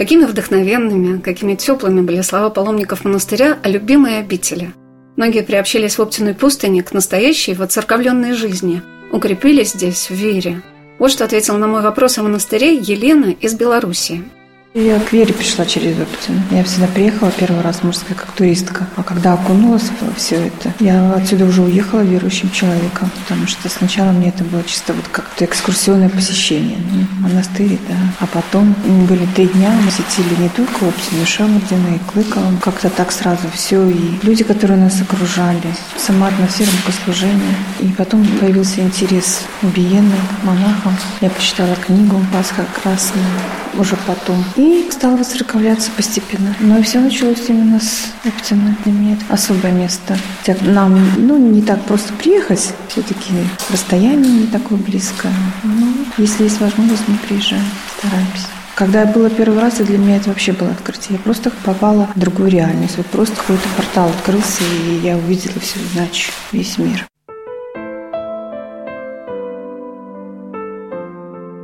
[0.00, 4.72] Какими вдохновенными, какими теплыми были слова паломников монастыря о любимой обители.
[5.16, 8.80] Многие приобщились в Оптиной пустыне к настоящей воцерковленной жизни,
[9.12, 10.62] укрепились здесь в вере.
[10.98, 14.24] Вот что ответила на мой вопрос о монастыре Елена из Белоруссии.
[14.72, 16.40] Я к Вере пришла через Оптину.
[16.52, 18.86] Я всегда приехала первый раз мужская как туристка.
[18.94, 24.12] А когда окунулась во все это, я отсюда уже уехала верующим человеком, потому что сначала
[24.12, 26.78] мне это было чисто вот как-то экскурсионное посещение.
[26.88, 27.96] Ну, монастырь, да.
[28.20, 28.72] А потом
[29.08, 32.56] были три дня, мы посетили не только Оптину, Шамардина и Клыково.
[32.62, 33.88] Как-то так сразу все.
[33.88, 37.56] И люди, которые нас окружали, сама атмосфера богослужения.
[37.80, 40.96] И потом появился интерес убиенным монахам.
[41.20, 43.26] Я почитала книгу «Пасха красная»
[43.74, 44.44] уже потом.
[44.60, 46.54] И стала воцерковляться постепенно.
[46.60, 48.76] Но и все началось именно с Оптина.
[48.84, 50.18] Для меня это особое место.
[50.40, 53.32] Хотя нам ну, не так просто приехать, все-таки
[53.70, 55.32] расстояние не такое близкое.
[55.64, 55.86] Но
[56.18, 57.64] если есть возможность, мы приезжаем,
[57.96, 58.48] стараемся.
[58.74, 61.16] Когда я была первый раз, и для меня это вообще было открытие.
[61.16, 62.98] Я просто попала в другую реальность.
[62.98, 67.06] Вот просто какой-то портал открылся, и я увидела все иначе, весь мир.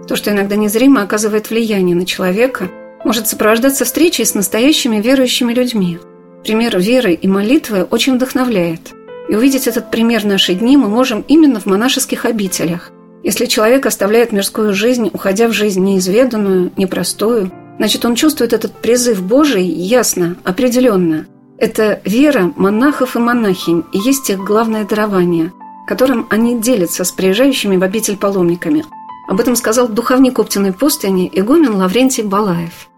[0.08, 2.70] То, что иногда незримо оказывает влияние на человека–
[3.06, 6.00] может сопровождаться встречей с настоящими верующими людьми.
[6.42, 8.80] Пример веры и молитвы очень вдохновляет.
[9.28, 12.90] И увидеть этот пример в наши дни мы можем именно в монашеских обителях.
[13.22, 19.22] Если человек оставляет мирскую жизнь, уходя в жизнь неизведанную, непростую, значит, он чувствует этот призыв
[19.22, 21.26] Божий ясно, определенно.
[21.58, 25.52] Это вера монахов и монахинь и есть их главное дарование.
[25.86, 28.84] которым они делятся с приезжающими в обитель паломниками.
[29.28, 32.88] Об этом сказал духовник Оптиной пустыни игумен Лаврентий Балаев.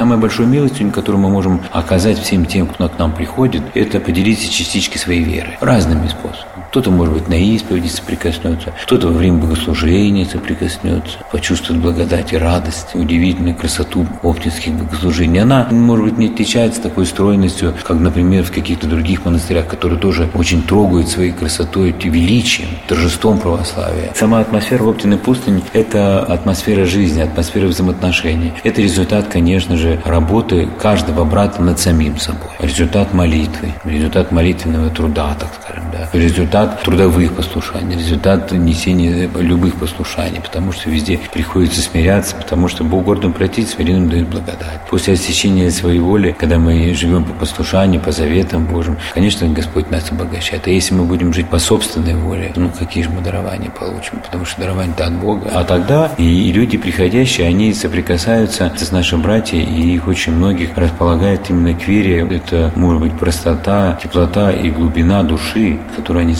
[0.00, 4.50] Самой большой милостью, которую мы можем оказать всем тем, кто к нам приходит, это поделиться
[4.50, 5.58] частичкой своей веры.
[5.60, 6.59] Разными способами.
[6.70, 12.94] Кто-то, может быть, на исповеди соприкоснется, кто-то во время богослужения соприкоснется, почувствует благодать и радость,
[12.94, 15.40] удивительную красоту оптинских богослужений.
[15.40, 20.30] Она, может быть, не отличается такой стройностью, как, например, в каких-то других монастырях, которые тоже
[20.32, 24.12] очень трогают своей красотой величием, торжеством православия.
[24.14, 28.52] Сама атмосфера в Оптиной пустыне– это атмосфера жизни, атмосфера взаимоотношений.
[28.62, 32.50] Это результат, конечно же, работы каждого брата над самим собой.
[32.60, 36.08] Результат молитвы, результат молитвенного труда, так скажем, да.
[36.12, 43.04] Результат трудовых послушаний, результат несения любых послушаний, потому что везде приходится смиряться, потому что Бог
[43.04, 44.80] гордым платить, смиренным дает благодать.
[44.88, 50.10] После освящения своей воли, когда мы живем по послушанию, по заветам Божьим, конечно, Господь нас
[50.10, 50.66] обогащает.
[50.66, 54.20] А если мы будем жить по собственной воле, ну какие же мы дарования получим?
[54.20, 55.50] Потому что дарование-то от Бога.
[55.52, 61.50] А тогда и люди приходящие, они соприкасаются с нашими братьями и их очень многих располагает
[61.50, 62.26] именно к вере.
[62.30, 66.34] Это может быть простота, теплота и глубина души, с которой они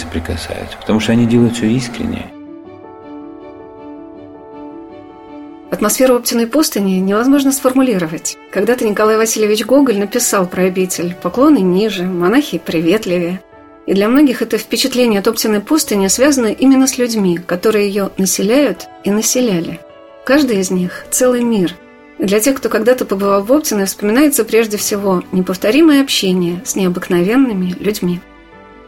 [0.78, 2.26] потому что они делают все искренне.
[5.70, 8.36] Атмосферу Оптиной пустыни невозможно сформулировать.
[8.50, 13.40] Когда-то Николай Васильевич Гоголь написал про обитель «Поклоны ниже, монахи приветливее».
[13.86, 18.88] И для многих это впечатление от Оптиной пустыни связано именно с людьми, которые ее населяют
[19.04, 19.80] и населяли.
[20.24, 21.74] Каждый из них– целый мир–
[22.20, 28.20] для тех, кто когда-то побывал в Оптино, вспоминается прежде всего неповторимое общение с необыкновенными людьми.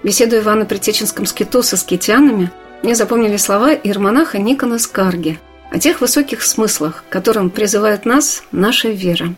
[0.02, 2.50] Беседуя Ивана Притеченском скиту со скитянами,
[2.82, 5.38] мне запомнили слова ирмонаха Никона Скарги
[5.70, 9.34] о тех высоких смыслах, которым призывает нас наша вера.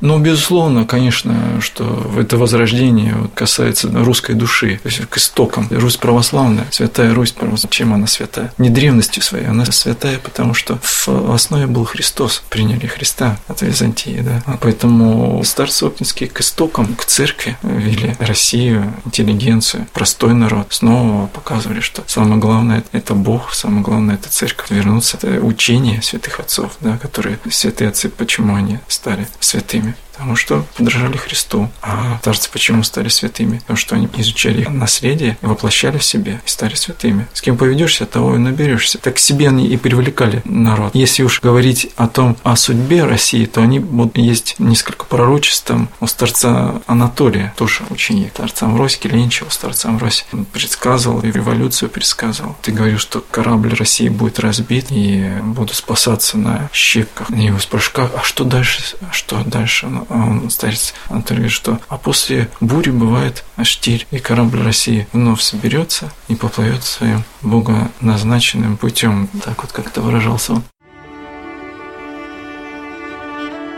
[0.00, 5.66] Ну, безусловно, конечно, что это возрождение касается русской души, то есть к истокам.
[5.70, 7.70] Русь православная, святая Русь православная.
[7.70, 8.52] Чем она святая?
[8.58, 14.20] Не древностью своей, она святая, потому что в основе был Христос, приняли Христа от Византии,
[14.20, 14.42] да.
[14.46, 20.68] А поэтому старцы оптинские к истокам, к церкви вели Россию, интеллигенцию, простой народ.
[20.70, 24.70] Снова показывали, что самое главное– это Бог, самое главное– это церковь.
[24.70, 29.87] Вернуться– это учение святых отцов, да, которые святые отцы, почему они стали святыми?
[29.88, 30.07] Mm-hmm.
[30.18, 31.70] Потому что подражали Христу.
[31.80, 33.58] А старцы почему стали святыми?
[33.58, 37.26] Потому что они изучали наследие воплощали в себе и стали святыми.
[37.32, 38.98] С кем поведешься, того и наберешься.
[38.98, 40.94] Так к себе они и привлекали народ.
[40.94, 45.88] Если уж говорить о том, о судьбе России, то они вот есть несколько пророчеств там
[46.00, 48.32] у старца Анатолия, тоже ученик.
[48.32, 50.24] Старца Амвросий, Ленчева, старца Амвросий.
[50.32, 52.56] Он предсказывал и революцию предсказывал.
[52.62, 57.30] Ты говорил, что корабль России будет разбит и будут спасаться на щепках.
[57.30, 58.82] И его спрашивают, а что дальше?
[59.00, 59.86] А что дальше?
[59.86, 60.06] Ну,
[60.50, 66.34] старец Анатолий говорит, что а после бури бывает штиль, и корабль России вновь соберется и
[66.34, 69.28] поплывет своим богоназначенным путем.
[69.44, 70.62] Так вот как-то выражался он.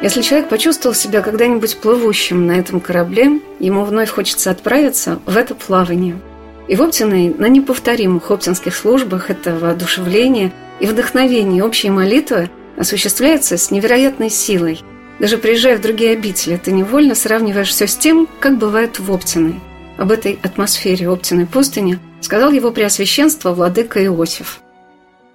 [0.02, 5.54] Если человек почувствовал себя когда-нибудь плывущим на этом корабле, ему вновь хочется отправиться в это
[5.54, 6.18] плавание.
[6.68, 13.70] И в Оптиной на неповторимых оптинских службах это воодушевление и вдохновение общей молитвы осуществляется с
[13.70, 14.80] невероятной силой–
[15.20, 19.60] даже приезжая в другие обители, ты невольно сравниваешь все с тем, как бывает в Оптиной.
[19.98, 24.60] Об этой атмосфере Оптиной пустыни сказал его преосвященство владыка Иосиф–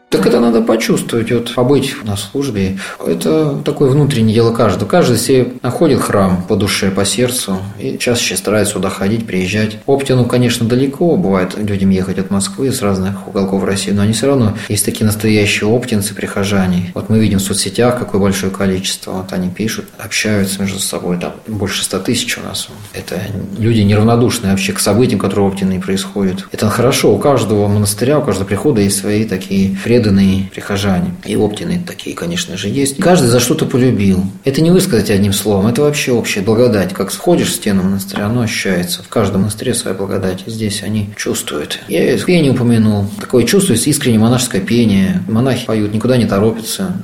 [0.09, 2.77] так это надо почувствовать, вот побыть на службе.
[3.05, 4.87] Это такое внутреннее дело каждого.
[4.87, 9.77] Каждый себе находит храм по душе, по сердцу и чаще старается сюда ходить, приезжать.
[9.85, 11.17] Оптину, конечно, далеко.
[11.17, 15.05] Бывает людям ехать от Москвы с разных уголков России, но они все равно есть такие
[15.05, 16.91] настоящие оптинцы, прихожане.
[16.93, 19.11] Вот мы видим в соцсетях какое большое количество.
[19.11, 21.17] Вот они пишут, общаются между собой.
[21.17, 22.69] Там больше ста тысяч у нас.
[22.93, 23.21] Это
[23.57, 26.45] люди неравнодушные вообще к событиям, которые в Оптине происходят.
[26.51, 27.13] Это хорошо.
[27.13, 31.15] У каждого монастыря, у каждого прихода есть свои такие преданные прихожане.
[31.23, 32.97] И оптины такие, конечно же, есть.
[32.97, 34.25] Каждый за что-то полюбил.
[34.43, 36.93] Это не высказать одним словом, это вообще общая благодать.
[36.93, 39.03] Как сходишь стену монастыря, оно ощущается.
[39.03, 40.43] В каждом монастыре своя благодать.
[40.47, 41.79] Здесь они чувствуют.
[41.87, 43.05] Я пение упомянул.
[43.21, 45.23] Такое чувствуется искренне монашеское пение.
[45.29, 46.97] Монахи поют, никуда не торопятся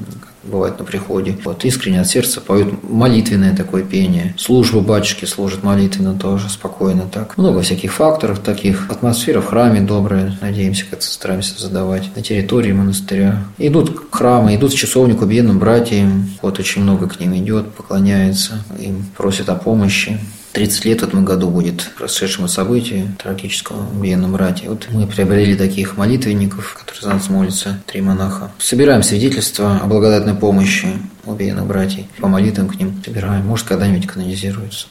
[0.52, 1.38] бывает на приходе.
[1.44, 4.36] Вот искренне от сердца поют молитвенное такое пение.
[4.38, 7.38] Службу батюшки служат молитвенно тоже, спокойно так.
[7.38, 8.90] Много всяких факторов таких.
[8.90, 12.16] Атмосфера в храме добрая, надеемся, как-то стараемся задавать.
[12.16, 13.44] На территории монастыря.
[13.58, 14.74] Идут к храму, идут
[15.16, 16.30] к убиенным братьям.
[16.42, 20.20] Вот очень много к ним идет, поклоняется, им просят о помощи.
[20.52, 24.70] 30 лет в этом году будет прошедшему событию трагического военном брате.
[24.70, 28.52] Вот мы приобрели таких молитвенников, которые за нас молятся, три монаха.
[28.60, 30.88] Собираем свидетельства о благодатной помощи
[31.26, 32.06] убиенных братьев.
[32.20, 33.46] По молитвам к ним собираем.
[33.46, 34.88] Может, когда-нибудь канонизируются.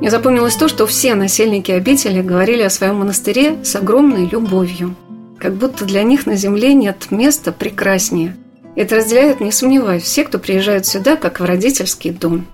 [0.00, 4.94] Мне запомнилось то, что все насельники обители говорили о своем монастыре с огромной любовью.
[5.38, 8.36] Как будто для них на земле нет места прекраснее.
[8.74, 12.46] Это разделяют, не сомневаюсь, все, кто приезжают сюда, как в родительский дом.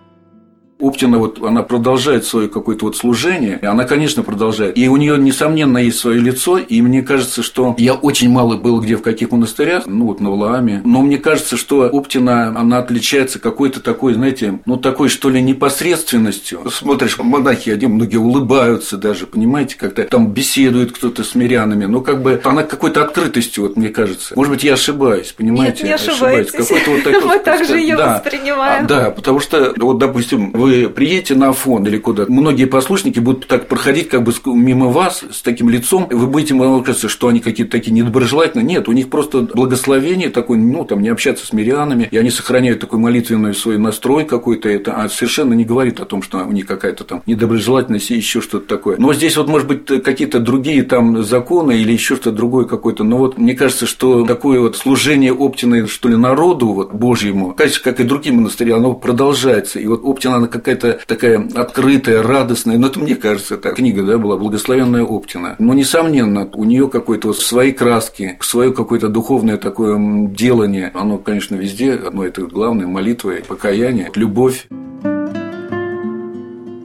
[0.82, 4.76] Оптина вот она продолжает свое какое-то вот служение, и она, конечно, продолжает.
[4.76, 8.80] И у нее, несомненно, есть свое лицо, и мне кажется, что я очень мало был
[8.80, 13.38] где в каких монастырях, ну вот на Валааме, но мне кажется, что Оптина, она отличается
[13.38, 16.68] какой-то такой, знаете, ну такой, что ли, непосредственностью.
[16.70, 22.22] Смотришь, монахи, они многие улыбаются даже, понимаете, как-то там беседует кто-то с мирянами, ну как
[22.22, 24.34] бы она какой-то открытостью, вот мне кажется.
[24.34, 25.84] Может быть, я ошибаюсь, понимаете?
[25.84, 26.52] Нет, не ошибаетесь.
[26.52, 28.86] Какой-то вот такой, Мы также ее да, воспринимаем.
[28.86, 33.46] Да, потому что, вот, допустим, вы вы приедете на Афон или куда многие послушники будут
[33.46, 37.40] так проходить как бы мимо вас с таким лицом, вы будете, вам кажется, что они
[37.40, 38.64] какие-то такие недоброжелательные.
[38.64, 42.80] Нет, у них просто благословение такое, ну, там, не общаться с мирянами, и они сохраняют
[42.80, 46.66] такой молитвенный свой настрой какой-то, это а совершенно не говорит о том, что у них
[46.66, 48.96] какая-то там недоброжелательность и еще что-то такое.
[48.98, 53.18] Но здесь вот, может быть, какие-то другие там законы или еще что-то другое какое-то, но
[53.18, 58.00] вот мне кажется, что такое вот служение Оптиной, что ли, народу вот Божьему, конечно, как
[58.00, 59.78] и другие монастыри, оно продолжается.
[59.78, 64.18] И вот Оптина, она какая-то такая открытая, радостная, но это мне кажется, эта книга да,
[64.18, 65.56] была «Благословенная Оптина».
[65.58, 69.98] Но, несомненно, у нее какой-то вот свои краски, свое какое-то духовное такое
[70.28, 70.90] делание.
[70.94, 74.66] Оно, конечно, везде, но это главное, молитва, покаяние, любовь.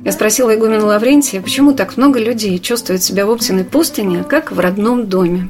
[0.03, 4.59] Я спросила игумена Лаврентия, почему так много людей чувствуют себя в Оптиной пустыне, как в
[4.59, 5.49] родном доме.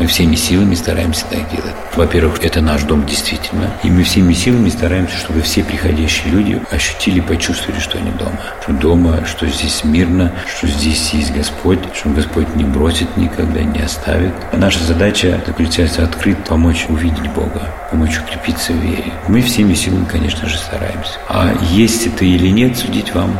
[0.00, 1.74] Мы всеми силами стараемся так делать.
[1.94, 3.70] Во-первых, это наш дом действительно.
[3.82, 8.40] И мы всеми силами стараемся, чтобы все приходящие люди ощутили, почувствовали, что они дома.
[8.62, 13.80] Что дома, что здесь мирно, что здесь есть Господь, что Господь не бросит никогда, не
[13.80, 14.32] оставит.
[14.54, 19.12] Наша задача заключается открыть, помочь увидеть Бога, помочь укрепиться в вере.
[19.28, 21.18] Мы всеми силами, конечно же, стараемся.
[21.28, 23.38] А есть это или нет, судить вам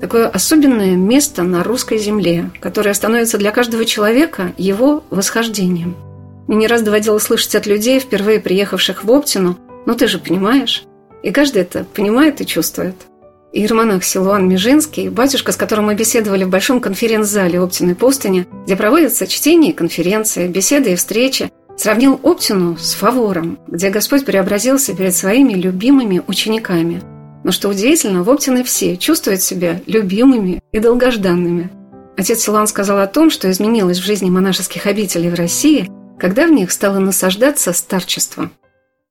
[0.00, 5.96] такое особенное место на русской земле, которое становится для каждого человека его восхождением.
[6.48, 10.84] Мне не раз доводилось слышать от людей, впервые приехавших в Оптину, «Ну ты же понимаешь?»
[11.22, 12.94] И каждый это понимает и чувствует.
[13.52, 19.26] Иеромонах Силуан Межинский, батюшка, с которым мы беседовали в большом конференц-зале Оптиной пустыни, где проводятся
[19.26, 25.54] чтения и конференции, беседы и встречи, сравнил Оптину с Фавором, где Господь преобразился перед своими
[25.54, 27.02] любимыми учениками–
[27.46, 31.70] но что удивительно, в Оптиной все чувствуют себя любимыми и долгожданными.
[32.16, 35.88] Отец Силан сказал о том, что изменилось в жизни монашеских обителей в России,
[36.18, 38.50] когда в них стало насаждаться старчество–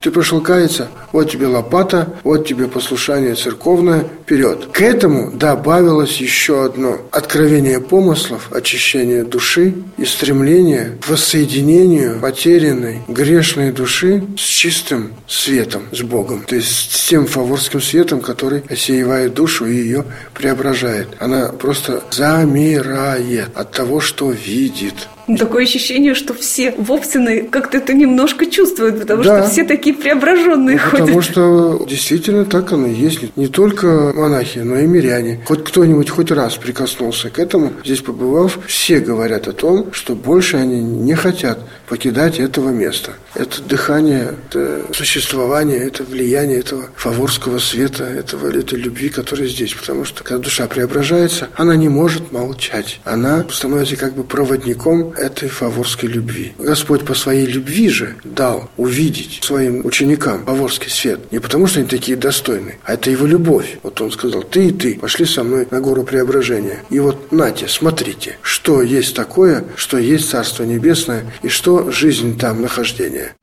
[0.05, 4.67] ты пришел каяться, вот тебе лопата, вот тебе послушание церковное, вперед.
[4.71, 13.71] К этому добавилось еще одно откровение помыслов, очищение души и стремление к воссоединению потерянной грешной
[13.71, 16.43] души с чистым светом, с Богом.
[16.43, 21.07] То есть с тем фаворским светом, который осеивает душу и ее преображает.
[21.17, 27.93] Она просто замирает от того, что видит, Такое ощущение, что все в Оптиной как-то это
[27.93, 29.41] немножко чувствуют, потому да.
[29.41, 31.05] что все такие преображенные ну, ходят.
[31.05, 33.35] Потому что действительно так оно и есть.
[33.35, 35.41] Не только монахи, но и миряне.
[35.45, 40.57] Хоть кто-нибудь хоть раз прикоснулся к этому, здесь побывав, все говорят о том, что больше
[40.57, 43.13] они не хотят покидать этого места.
[43.33, 49.73] Это дыхание, это существование, это влияние этого фаворского света, этого, этой любви, которая здесь.
[49.73, 52.99] Потому что когда душа преображается, она не может молчать.
[53.03, 56.53] Она становится как бы проводником этой фаворской любви.
[56.57, 61.31] Господь по своей любви же дал увидеть своим ученикам фаворский свет.
[61.31, 63.77] Не потому, что они такие достойные, а это его любовь.
[63.83, 66.83] Вот он сказал, ты и ты пошли со мной на гору преображения.
[66.89, 72.61] И вот, нате, смотрите, что есть такое, что есть Царство Небесное, и что жизнь там,
[72.61, 73.33] нахождение.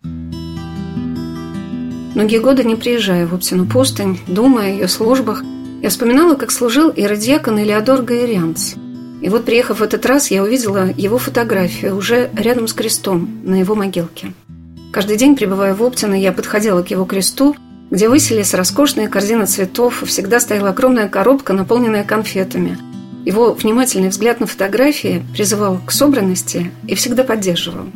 [2.15, 5.43] Многие годы не приезжая в Уптину пустынь, думая о ее службах,
[5.83, 8.75] я вспоминала, как служил иродиакон Илеодор Гаирянц–
[9.23, 13.55] и вот, приехав в этот раз, я увидела его фотографию уже рядом с крестом на
[13.55, 14.33] его могилке.
[14.93, 17.55] Каждый день, пребывая в Оптино, я подходила к его кресту,
[17.91, 22.77] где высились роскошные корзины цветов, и всегда стояла огромная коробка, наполненная конфетами.
[23.25, 27.87] Его внимательный взгляд на фотографии призывал к собранности и всегда поддерживал.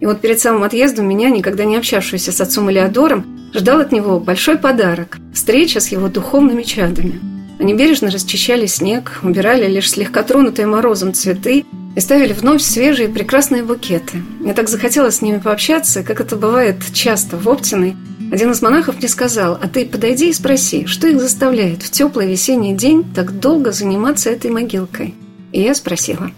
[0.00, 4.18] И вот перед самым отъездом меня, никогда не общавшуюся с отцом Элеодором, ждал от него
[4.18, 7.20] большой подарок– встреча с его духовными чадами–
[7.62, 13.62] они бережно расчищали снег, убирали лишь слегка тронутые морозом цветы и ставили вновь свежие прекрасные
[13.62, 14.20] букеты.
[14.40, 17.94] Мне так захотелось с ними пообщаться, как это бывает часто в Оптиной.
[18.32, 22.28] Один из монахов мне сказал, а ты подойди и спроси, что их заставляет в теплый
[22.28, 25.14] весенний день так долго заниматься этой могилкой.
[25.52, 26.32] И я спросила.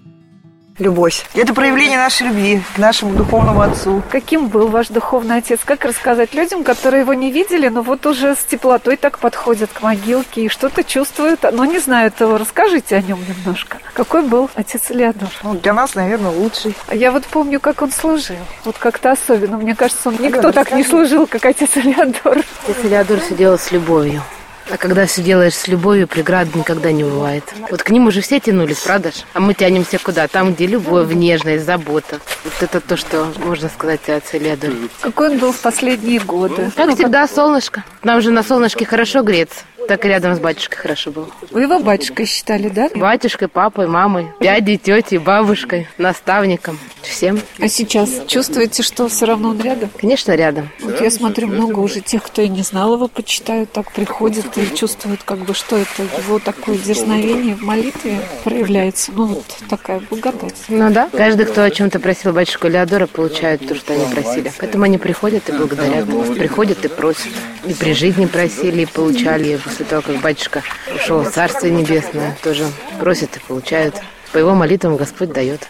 [0.79, 1.27] Любовь.
[1.35, 4.03] Это проявление нашей любви к нашему духовному отцу.
[4.11, 5.61] Каким был ваш духовный отец?
[5.65, 9.83] Как рассказать людям, которые его не видели, но вот уже с теплотой так подходят к
[9.83, 12.39] могилке и что-то чувствуют, но не знают его?
[12.39, 13.79] Расскажите о нем немножко.
[13.93, 15.29] Какой был отец Элеодор?
[15.43, 16.75] Ну, для нас, наверное, лучший.
[16.89, 18.37] А я вот помню, как он служил.
[18.65, 19.57] Вот как-то особенно.
[19.57, 21.09] Мне кажется, он никто Алена, так не расскажи.
[21.09, 22.39] служил, как отец Элеодор.
[22.65, 24.23] Отец Элеодор все делал с любовью.
[24.71, 27.45] А когда все делаешь с любовью, преград никогда не бывает.
[27.71, 29.17] Вот к ним уже все тянулись, правда ж?
[29.35, 30.27] А мы тянемся куда?
[30.27, 32.21] Там, где любовь, нежность, забота.
[32.45, 34.89] Вот это то, что можно сказать о отце Элеодоре.
[35.01, 36.71] Какой он был в последние годы?
[36.75, 37.85] Как всегда, солнышко.
[38.03, 39.61] Нам же на солнышке хорошо греться.
[39.89, 41.29] Так рядом с батюшкой хорошо было.
[41.51, 42.89] Вы его батюшкой считали, да?
[42.95, 46.79] Батюшкой, папой, мамой, дядей, тетей, бабушкой, наставником.
[47.03, 47.41] Всем.
[47.61, 49.91] А сейчас чувствуете, что все равно он рядом?
[50.01, 50.71] Конечно, рядом.
[50.81, 54.75] Вот я смотрю, много уже тех, кто и не знал его, почитают, так приходят и
[54.75, 59.13] чувствуют, как бы, что это его такое дерзновение в молитве проявляется.
[59.15, 60.57] Ну, вот такая благодать.
[60.69, 61.09] Ну да.
[61.13, 64.53] Каждый, кто о чем-то просил батюшку Леодора, получает то, что они просили.
[64.59, 66.07] Поэтому они приходят и благодарят.
[66.35, 67.33] Приходят и просят.
[67.67, 69.51] И при жизни просили, и получали.
[69.51, 70.63] И после того, как батюшка
[70.95, 72.65] ушел в Царствие Небесное, тоже
[73.01, 73.97] просят и получают.
[74.33, 75.67] По его молитвам Господь дает.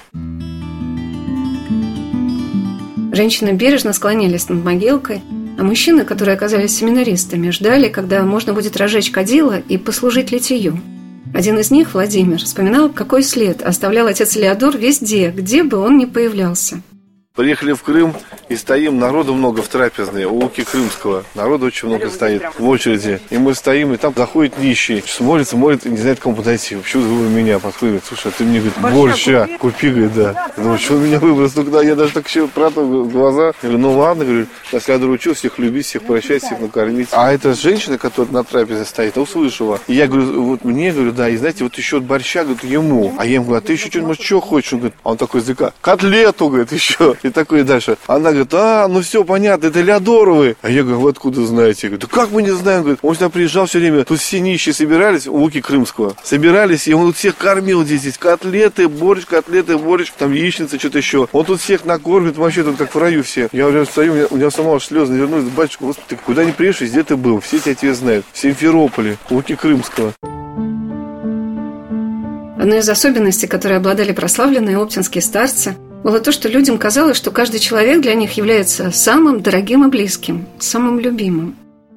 [3.13, 5.23] Женщины бережно склонились над могилкой,
[5.59, 10.79] а мужчины, которые оказались семинаристами, ждали, когда можно будет разжечь кадила и послужить литию.
[11.33, 16.05] Один из них, Владимир, вспоминал, какой след оставлял отец Леодор везде, где бы он ни
[16.05, 16.83] появлялся.
[17.37, 18.15] Приехали в Крым
[18.49, 21.25] и стоим, народу много в трапезной, у Луки Крымского.
[21.35, 23.21] Народу очень много стоит в очереди.
[23.31, 26.77] И мы стоим, и там заходит нищий, смотрит, смотрит и не знает, к кому подойти.
[26.77, 30.53] Почему вы меня подходит, слушай, а ты мне, говорит, борща купи, говорит, да.
[30.57, 33.47] Я думаю, что он меня выбрал, ну, когда я даже так еще протал глаза.
[33.47, 37.09] Я говорю, ну ладно, говорю, если я учил всех любить, всех прощать, всех накормить.
[37.11, 39.81] А эта женщина, которая на трапезе стоит, услышала.
[39.89, 43.13] И я говорю, вот мне, говорю, да, и знаете, вот еще борща, говорит, ему.
[43.19, 44.75] А я ему говорю, а ты еще что-нибудь, что хочешь?
[44.75, 47.17] Он говорит, а он такой языка, котлету, говорит, еще.
[47.25, 47.97] И такой дальше.
[48.07, 50.57] Она говорит, а, ну все понятно, это Леодоровы.
[50.61, 51.87] А я говорю, вы откуда знаете?
[51.87, 52.83] Я говорю, да как мы не знаем?
[52.83, 56.15] Говорит, он сюда приезжал все время, тут все нищие собирались у Луки Крымского.
[56.23, 60.99] Собирались, и он тут всех кормил здесь, здесь котлеты, борщ, котлеты, борщ, там яичница, что-то
[60.99, 61.27] еще.
[61.33, 63.49] Он тут всех накормит, вообще тут как в раю все.
[63.53, 65.49] Я уже стою, у меня, у меня сама слезы навернулись.
[65.49, 67.41] Батюшка, господи, ты куда не приедешь, где ты был?
[67.41, 68.27] Все тебя тебе знают.
[68.35, 70.13] В Симферополе, у Луки Крымского.
[72.59, 75.75] Одной из особенностей, которой обладали прославленные оптинские старцы,
[76.05, 80.47] было то, что людям казалось, что каждый человек для них является самым дорогим и близким,
[80.61, 81.57] самым любимым.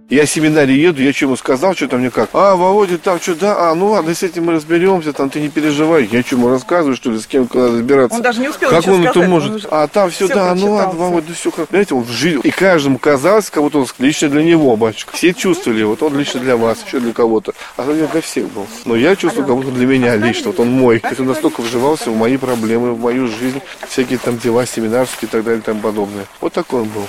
[0.09, 2.29] Я в семинаре еду, я чему сказал, что там мне как?
[2.31, 5.49] А, Володя, там что, да, а, ну ладно, с этим мы разберемся, там ты не
[5.49, 6.07] переживай.
[6.09, 8.15] Я чему рассказываю, что ли, с кем куда разбираться?
[8.15, 9.65] Он даже не успел Как он это сказать, может?
[9.65, 12.05] он А там все, всё да, ну ладно, прочитал, Володя, ну все, как, знаете, он
[12.05, 12.39] жил.
[12.39, 15.13] И каждому казалось, как будто он лично для него, батюшка.
[15.13, 17.53] Все чувствовали, вот он лично для вас, еще для кого-то.
[17.75, 18.65] А он для всех был.
[18.85, 20.99] Но я чувствую, как будто для меня лично, вот он мой.
[20.99, 25.27] То есть он настолько вживался в мои проблемы, в мою жизнь, всякие там дела семинарские
[25.27, 26.27] и так далее и тому подобное.
[26.39, 27.03] Вот такой он был.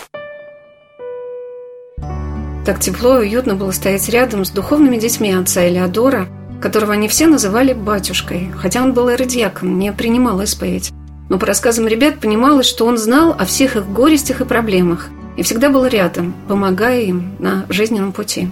[2.68, 6.28] Так тепло и уютно было стоять рядом с духовными детьми отца Элеодора,
[6.60, 10.92] которого они все называли батюшкой, хотя он был эродиакон, не принимал исповедь.
[11.30, 15.08] Но по рассказам ребят понималось, что он знал о всех их горестях и проблемах
[15.38, 18.50] и всегда был рядом, помогая им на жизненном пути.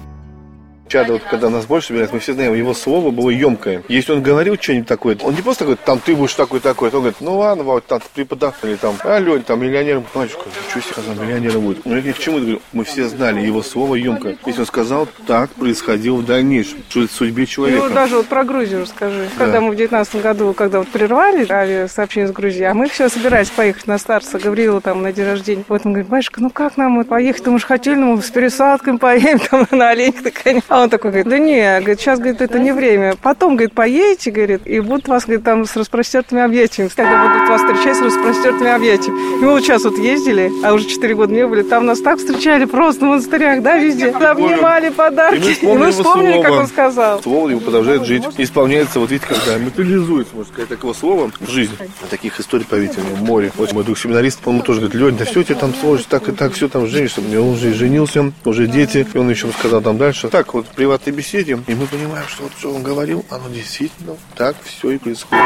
[0.89, 3.83] Чада, вот когда нас больше собирается, мы все знаем, его слово было емкое.
[3.89, 7.01] Если он говорил что-нибудь такое, он не просто говорит, там ты будешь такой такой, он
[7.01, 10.93] говорит, ну ладно, Володь, там преподаватель, или там, а Лень, там миллионером, батюшка, что себе
[10.93, 11.85] сказал, миллионером будет.
[11.85, 14.39] Но я к чему говорю, мы все знали, его слово емкое.
[14.47, 17.89] Если он сказал, так происходило в дальнейшем, что это судьбе человека.
[17.89, 19.29] Ну, даже вот про Грузию расскажи.
[19.37, 19.45] Да.
[19.45, 23.51] Когда мы в девятнадцатом году, когда вот прервали авиасообщение с Грузией, а мы все собирались
[23.51, 25.65] поехать на старца Гавриила там на день рождения.
[25.69, 27.47] Вот он говорит, батюшка, ну как нам вот поехать?
[27.47, 30.63] Мы же хотели, ну, с пересадками поедем там на оленях на коне.
[30.77, 33.15] А он такой говорит, да не, говорит, сейчас, говорит, это не время.
[33.23, 36.91] Потом, говорит, поедете, говорит, и будут вас, говорит, там с распростертыми объятиями.
[36.95, 39.41] Когда будут вас встречать с распростертыми объятиями.
[39.41, 42.19] И мы вот сейчас вот ездили, а уже 4 года не были, там нас так
[42.19, 44.09] встречали просто в монастырях, да, везде.
[44.09, 45.39] Обнимали подарки.
[45.39, 47.23] И мы вспомнили, И мы вспомнили, как он сказал.
[47.23, 48.25] Слово его продолжает жить.
[48.37, 51.73] Исполняется, вот видите, когда материализуется, можно сказать, такого слова в жизнь.
[51.81, 53.51] А таких историй, поверьте мне, море.
[53.57, 56.33] Вот мой друг семинарист, он тоже говорит, Лень, да все тебе там сложится, так и
[56.33, 57.23] так, все там женишься.
[57.23, 59.07] Он уже и женился, уже дети.
[59.11, 60.29] И он еще сказал там дальше.
[60.29, 64.17] Так вот, в приватной беседе, и мы понимаем, что вот что он говорил, оно действительно
[64.35, 65.43] так все и происходит.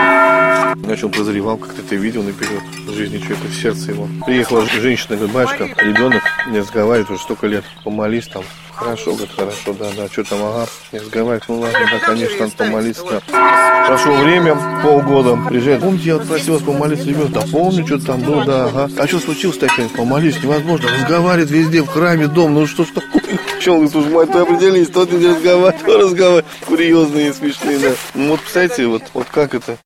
[0.85, 4.09] Иначе он прозревал, как-то это видел наперед в жизни человека, в сердце его.
[4.27, 8.45] Приехала женщина, говорит, батюшка, ребенок не разговаривает уже столько лет, помолись там.
[8.81, 12.53] Хорошо, говорит, хорошо, да, да, что там, ага, не разговаривает, ну ладно, да, конечно, надо
[12.57, 13.87] помолиться, да.
[13.87, 18.23] Прошло время, полгода, приезжает, помните, я вот просил вас помолиться, ребенок, да, помню, что там
[18.23, 18.91] было, да, ага.
[18.97, 19.89] А что случилось такое?
[19.91, 23.39] Помолись, невозможно, разговаривает везде, в храме, дом, ну что ж такое?
[23.61, 27.91] Че, он говорит, слушай, мать, ты определись, тот не разговаривает, кто разговаривает, курьезные, смешные, да.
[28.15, 29.77] Ну вот, представляете, вот, вот как это?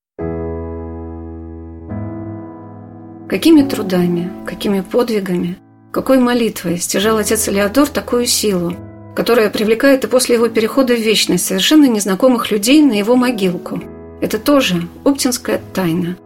[3.28, 5.59] Какими трудами, какими подвигами,
[5.95, 8.74] какой молитвой стяжал отец Элеодор такую силу,
[9.14, 13.80] которая привлекает и после его перехода в вечность совершенно незнакомых людей на его могилку.
[14.20, 16.16] Это тоже оптинская тайна.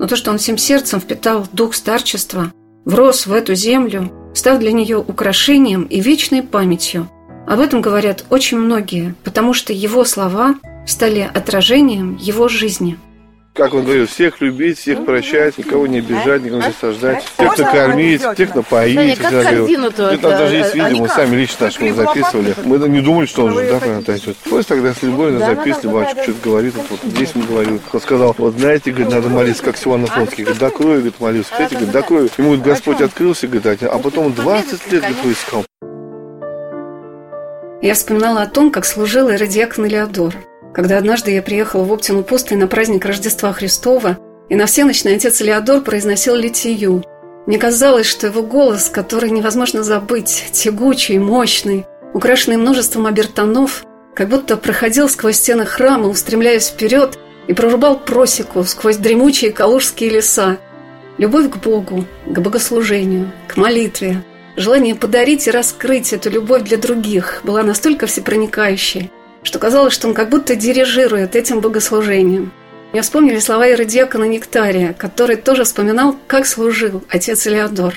[0.00, 2.52] Но то, что он всем сердцем впитал дух старчества,
[2.84, 7.08] врос в эту землю, став для нее украшением и вечной памятью,
[7.46, 12.98] об этом говорят очень многие, потому что его слова стали отражением его жизни–
[13.54, 18.22] как он говорил, всех любить, всех прощать, никого не обижать, никого не осаждать, тех накормить,
[18.36, 19.18] тех напоить.
[19.18, 22.54] Как корзину-то это даже есть видео, мы сами лично нашего записывали.
[22.64, 24.36] Мы не думали, что он же да, отойдет.
[24.38, 27.80] Просто тогда с любовью записывали, батюшка что-то говорит, вот, здесь мы говорили.
[27.92, 30.44] Он сказал, вот знаете, говорит, надо молиться, как Силуан Афонский.
[30.44, 31.50] Говорит, до крови, говорит, молился.
[31.50, 32.30] Кстати, говорит, до крови.
[32.38, 35.64] Ему говорит, Господь открылся, говорит, а потом 20 лет его искал.
[37.82, 40.34] Я вспоминала о том, как служил иродиакон Элеодор–
[40.74, 44.18] когда однажды я приехала в Оптину пустынь на праздник Рождества Христова,
[44.48, 47.04] и на всеночный отец Леодор произносил литию.
[47.46, 54.56] Мне казалось, что его голос, который невозможно забыть, тягучий, мощный, украшенный множеством обертонов, как будто
[54.56, 57.18] проходил сквозь стены храма, устремляясь вперед,
[57.48, 60.58] и прорубал просеку сквозь дремучие калужские леса.
[61.18, 64.22] Любовь к Богу, к богослужению, к молитве,
[64.56, 69.10] желание подарить и раскрыть эту любовь для других была настолько всепроникающей,
[69.42, 72.52] что казалось, что он как будто дирижирует этим богослужением.
[72.92, 77.94] Мне вспомнили слова иродиакона Нектария, который тоже вспоминал, как служил отец Элеодор.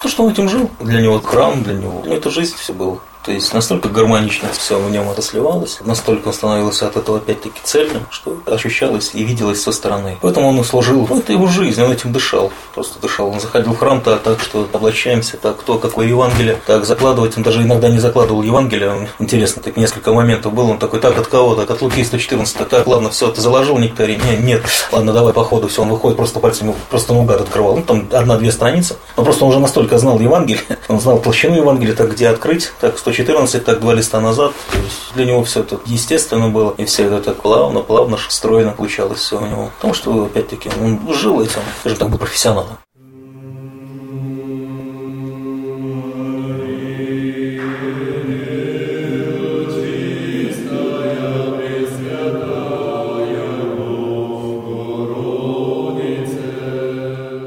[0.00, 3.00] То, что он этим жил, для него храм, для него, это жизнь все было.
[3.26, 7.58] То есть настолько гармонично все в нем это сливалось, настолько он становился от этого опять-таки
[7.64, 10.16] цельным, что ощущалось и виделось со стороны.
[10.20, 13.28] Поэтому он и ну это его жизнь, он этим дышал, просто дышал.
[13.28, 17.62] Он заходил в храм так, что облачаемся, так кто какое Евангелие, так закладывать, он даже
[17.62, 21.68] иногда не закладывал Евангелие, интересно, так несколько моментов было, он такой, так от кого, так
[21.68, 24.62] от Луки 114, так, ладно, все, ты заложил нектарий, нет, нет,
[24.92, 28.52] ладно, давай по ходу, все, он выходит просто пальцами, просто наугад открывал, ну там одна-две
[28.52, 32.70] страницы, но просто он уже настолько знал Евангелие, он знал толщину Евангелия, так где открыть,
[32.80, 34.52] так 114 14, так два листа назад.
[34.70, 38.72] То есть для него все это естественно было, и все это так плавно, плавно, стройно
[38.72, 39.70] получалось все у него.
[39.76, 42.78] Потому что, опять-таки, он жил этим, скажем так, был профессионалом.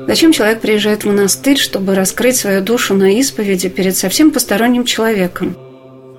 [0.10, 5.56] Зачем человек приезжает в монастырь, чтобы раскрыть свою душу на исповеди перед совсем посторонним человеком?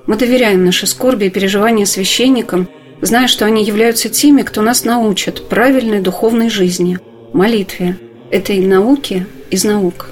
[0.06, 2.68] Мы доверяем наши скорби и переживания священникам,
[3.02, 7.00] зная, что они являются теми, кто нас научит правильной духовной жизни,
[7.32, 7.98] молитве,
[8.30, 10.10] этой науке из наук.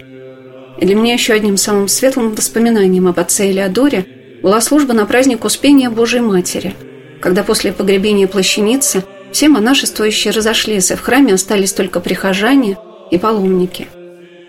[0.80, 4.06] И для меня еще одним самым светлым воспоминанием об отце Элеодоре
[4.42, 6.74] была служба на праздник Успения Божией Матери,
[7.20, 12.76] когда после погребения плащаницы все монашествующие разошлись, и в храме остались только прихожане
[13.10, 13.88] и паломники.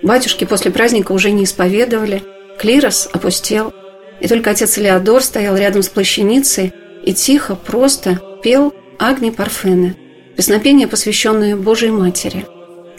[0.02, 2.24] Батюшки после праздника уже не исповедовали,
[2.58, 3.74] клирос опустел–
[4.20, 9.96] и только отец Элеодор стоял рядом с плащаницей и тихо, просто пел Агни Парфены,
[10.36, 12.46] песнопение, посвященное Божьей Матери.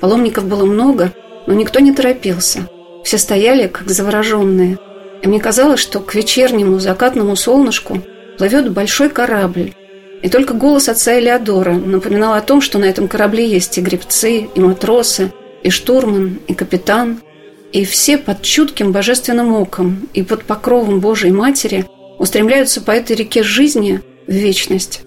[0.01, 1.13] Паломников было много,
[1.47, 2.69] но никто не торопился.
[3.05, 4.79] Все стояли, как завороженные.
[5.23, 8.03] И мне казалось, что к вечернему закатному солнышку
[8.39, 9.75] плывет большой корабль.
[10.23, 14.49] И только голос отца Элеодора напоминал о том, что на этом корабле есть и гребцы,
[14.55, 15.33] и матросы,
[15.63, 17.21] и штурман, и капитан–
[17.73, 21.87] и все под чутким божественным оком и под покровом Божией Матери
[22.19, 25.03] устремляются по этой реке жизни в вечность.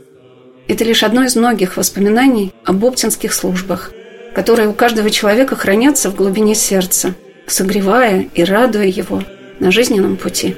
[0.68, 3.92] Это лишь одно из многих воспоминаний об оптинских службах,
[4.34, 7.16] которые у каждого человека хранятся в глубине сердца,
[7.48, 9.22] согревая и радуя его
[9.60, 10.56] на жизненном пути.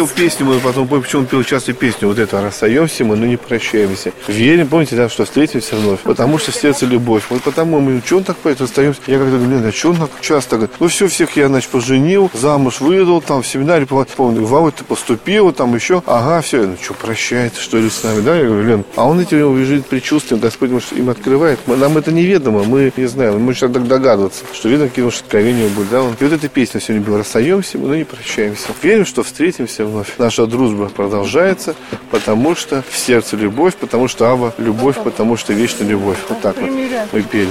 [0.00, 3.36] Пел песню, мы потом почему он пел часто песню, вот это «Расстаемся мы, но не
[3.36, 4.12] прощаемся».
[4.28, 7.24] Верим, помните, да, что встретимся вновь, потому что сердце любовь.
[7.28, 9.02] Вот потому мы, что он так поет, расстаемся?
[9.06, 10.74] Я когда говорю, а что он так часто говорит?
[10.80, 15.52] Ну все, всех я, значит, поженил, замуж выдал, там в семинаре, помню, в ты поступил,
[15.52, 18.36] там еще, ага, все, ну что, прощается, что ли, с нами, да?
[18.36, 21.58] Я говорю, Лен, а он этим увижет предчувствием, Господь, может, им открывает.
[21.66, 25.88] Нам это неведомо, мы не знаем, мы сейчас догадываться, что видно, какие уж откровения были,
[25.90, 25.98] да?
[25.98, 28.68] И вот эта песня сегодня была «Расстаемся мы, но не прощаемся».
[28.82, 30.14] Верим, что встретимся вновь.
[30.18, 31.74] Наша дружба продолжается,
[32.10, 36.18] потому что в сердце любовь, потому что Ава любовь, потому что вечная любовь.
[36.28, 36.70] Вот так вот
[37.12, 37.48] мы пели.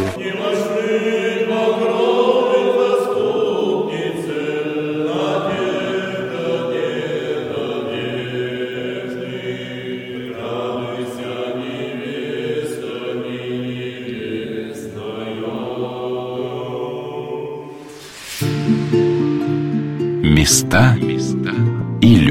[20.22, 20.96] Места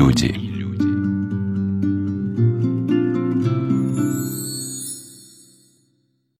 [0.08, 0.47] люди.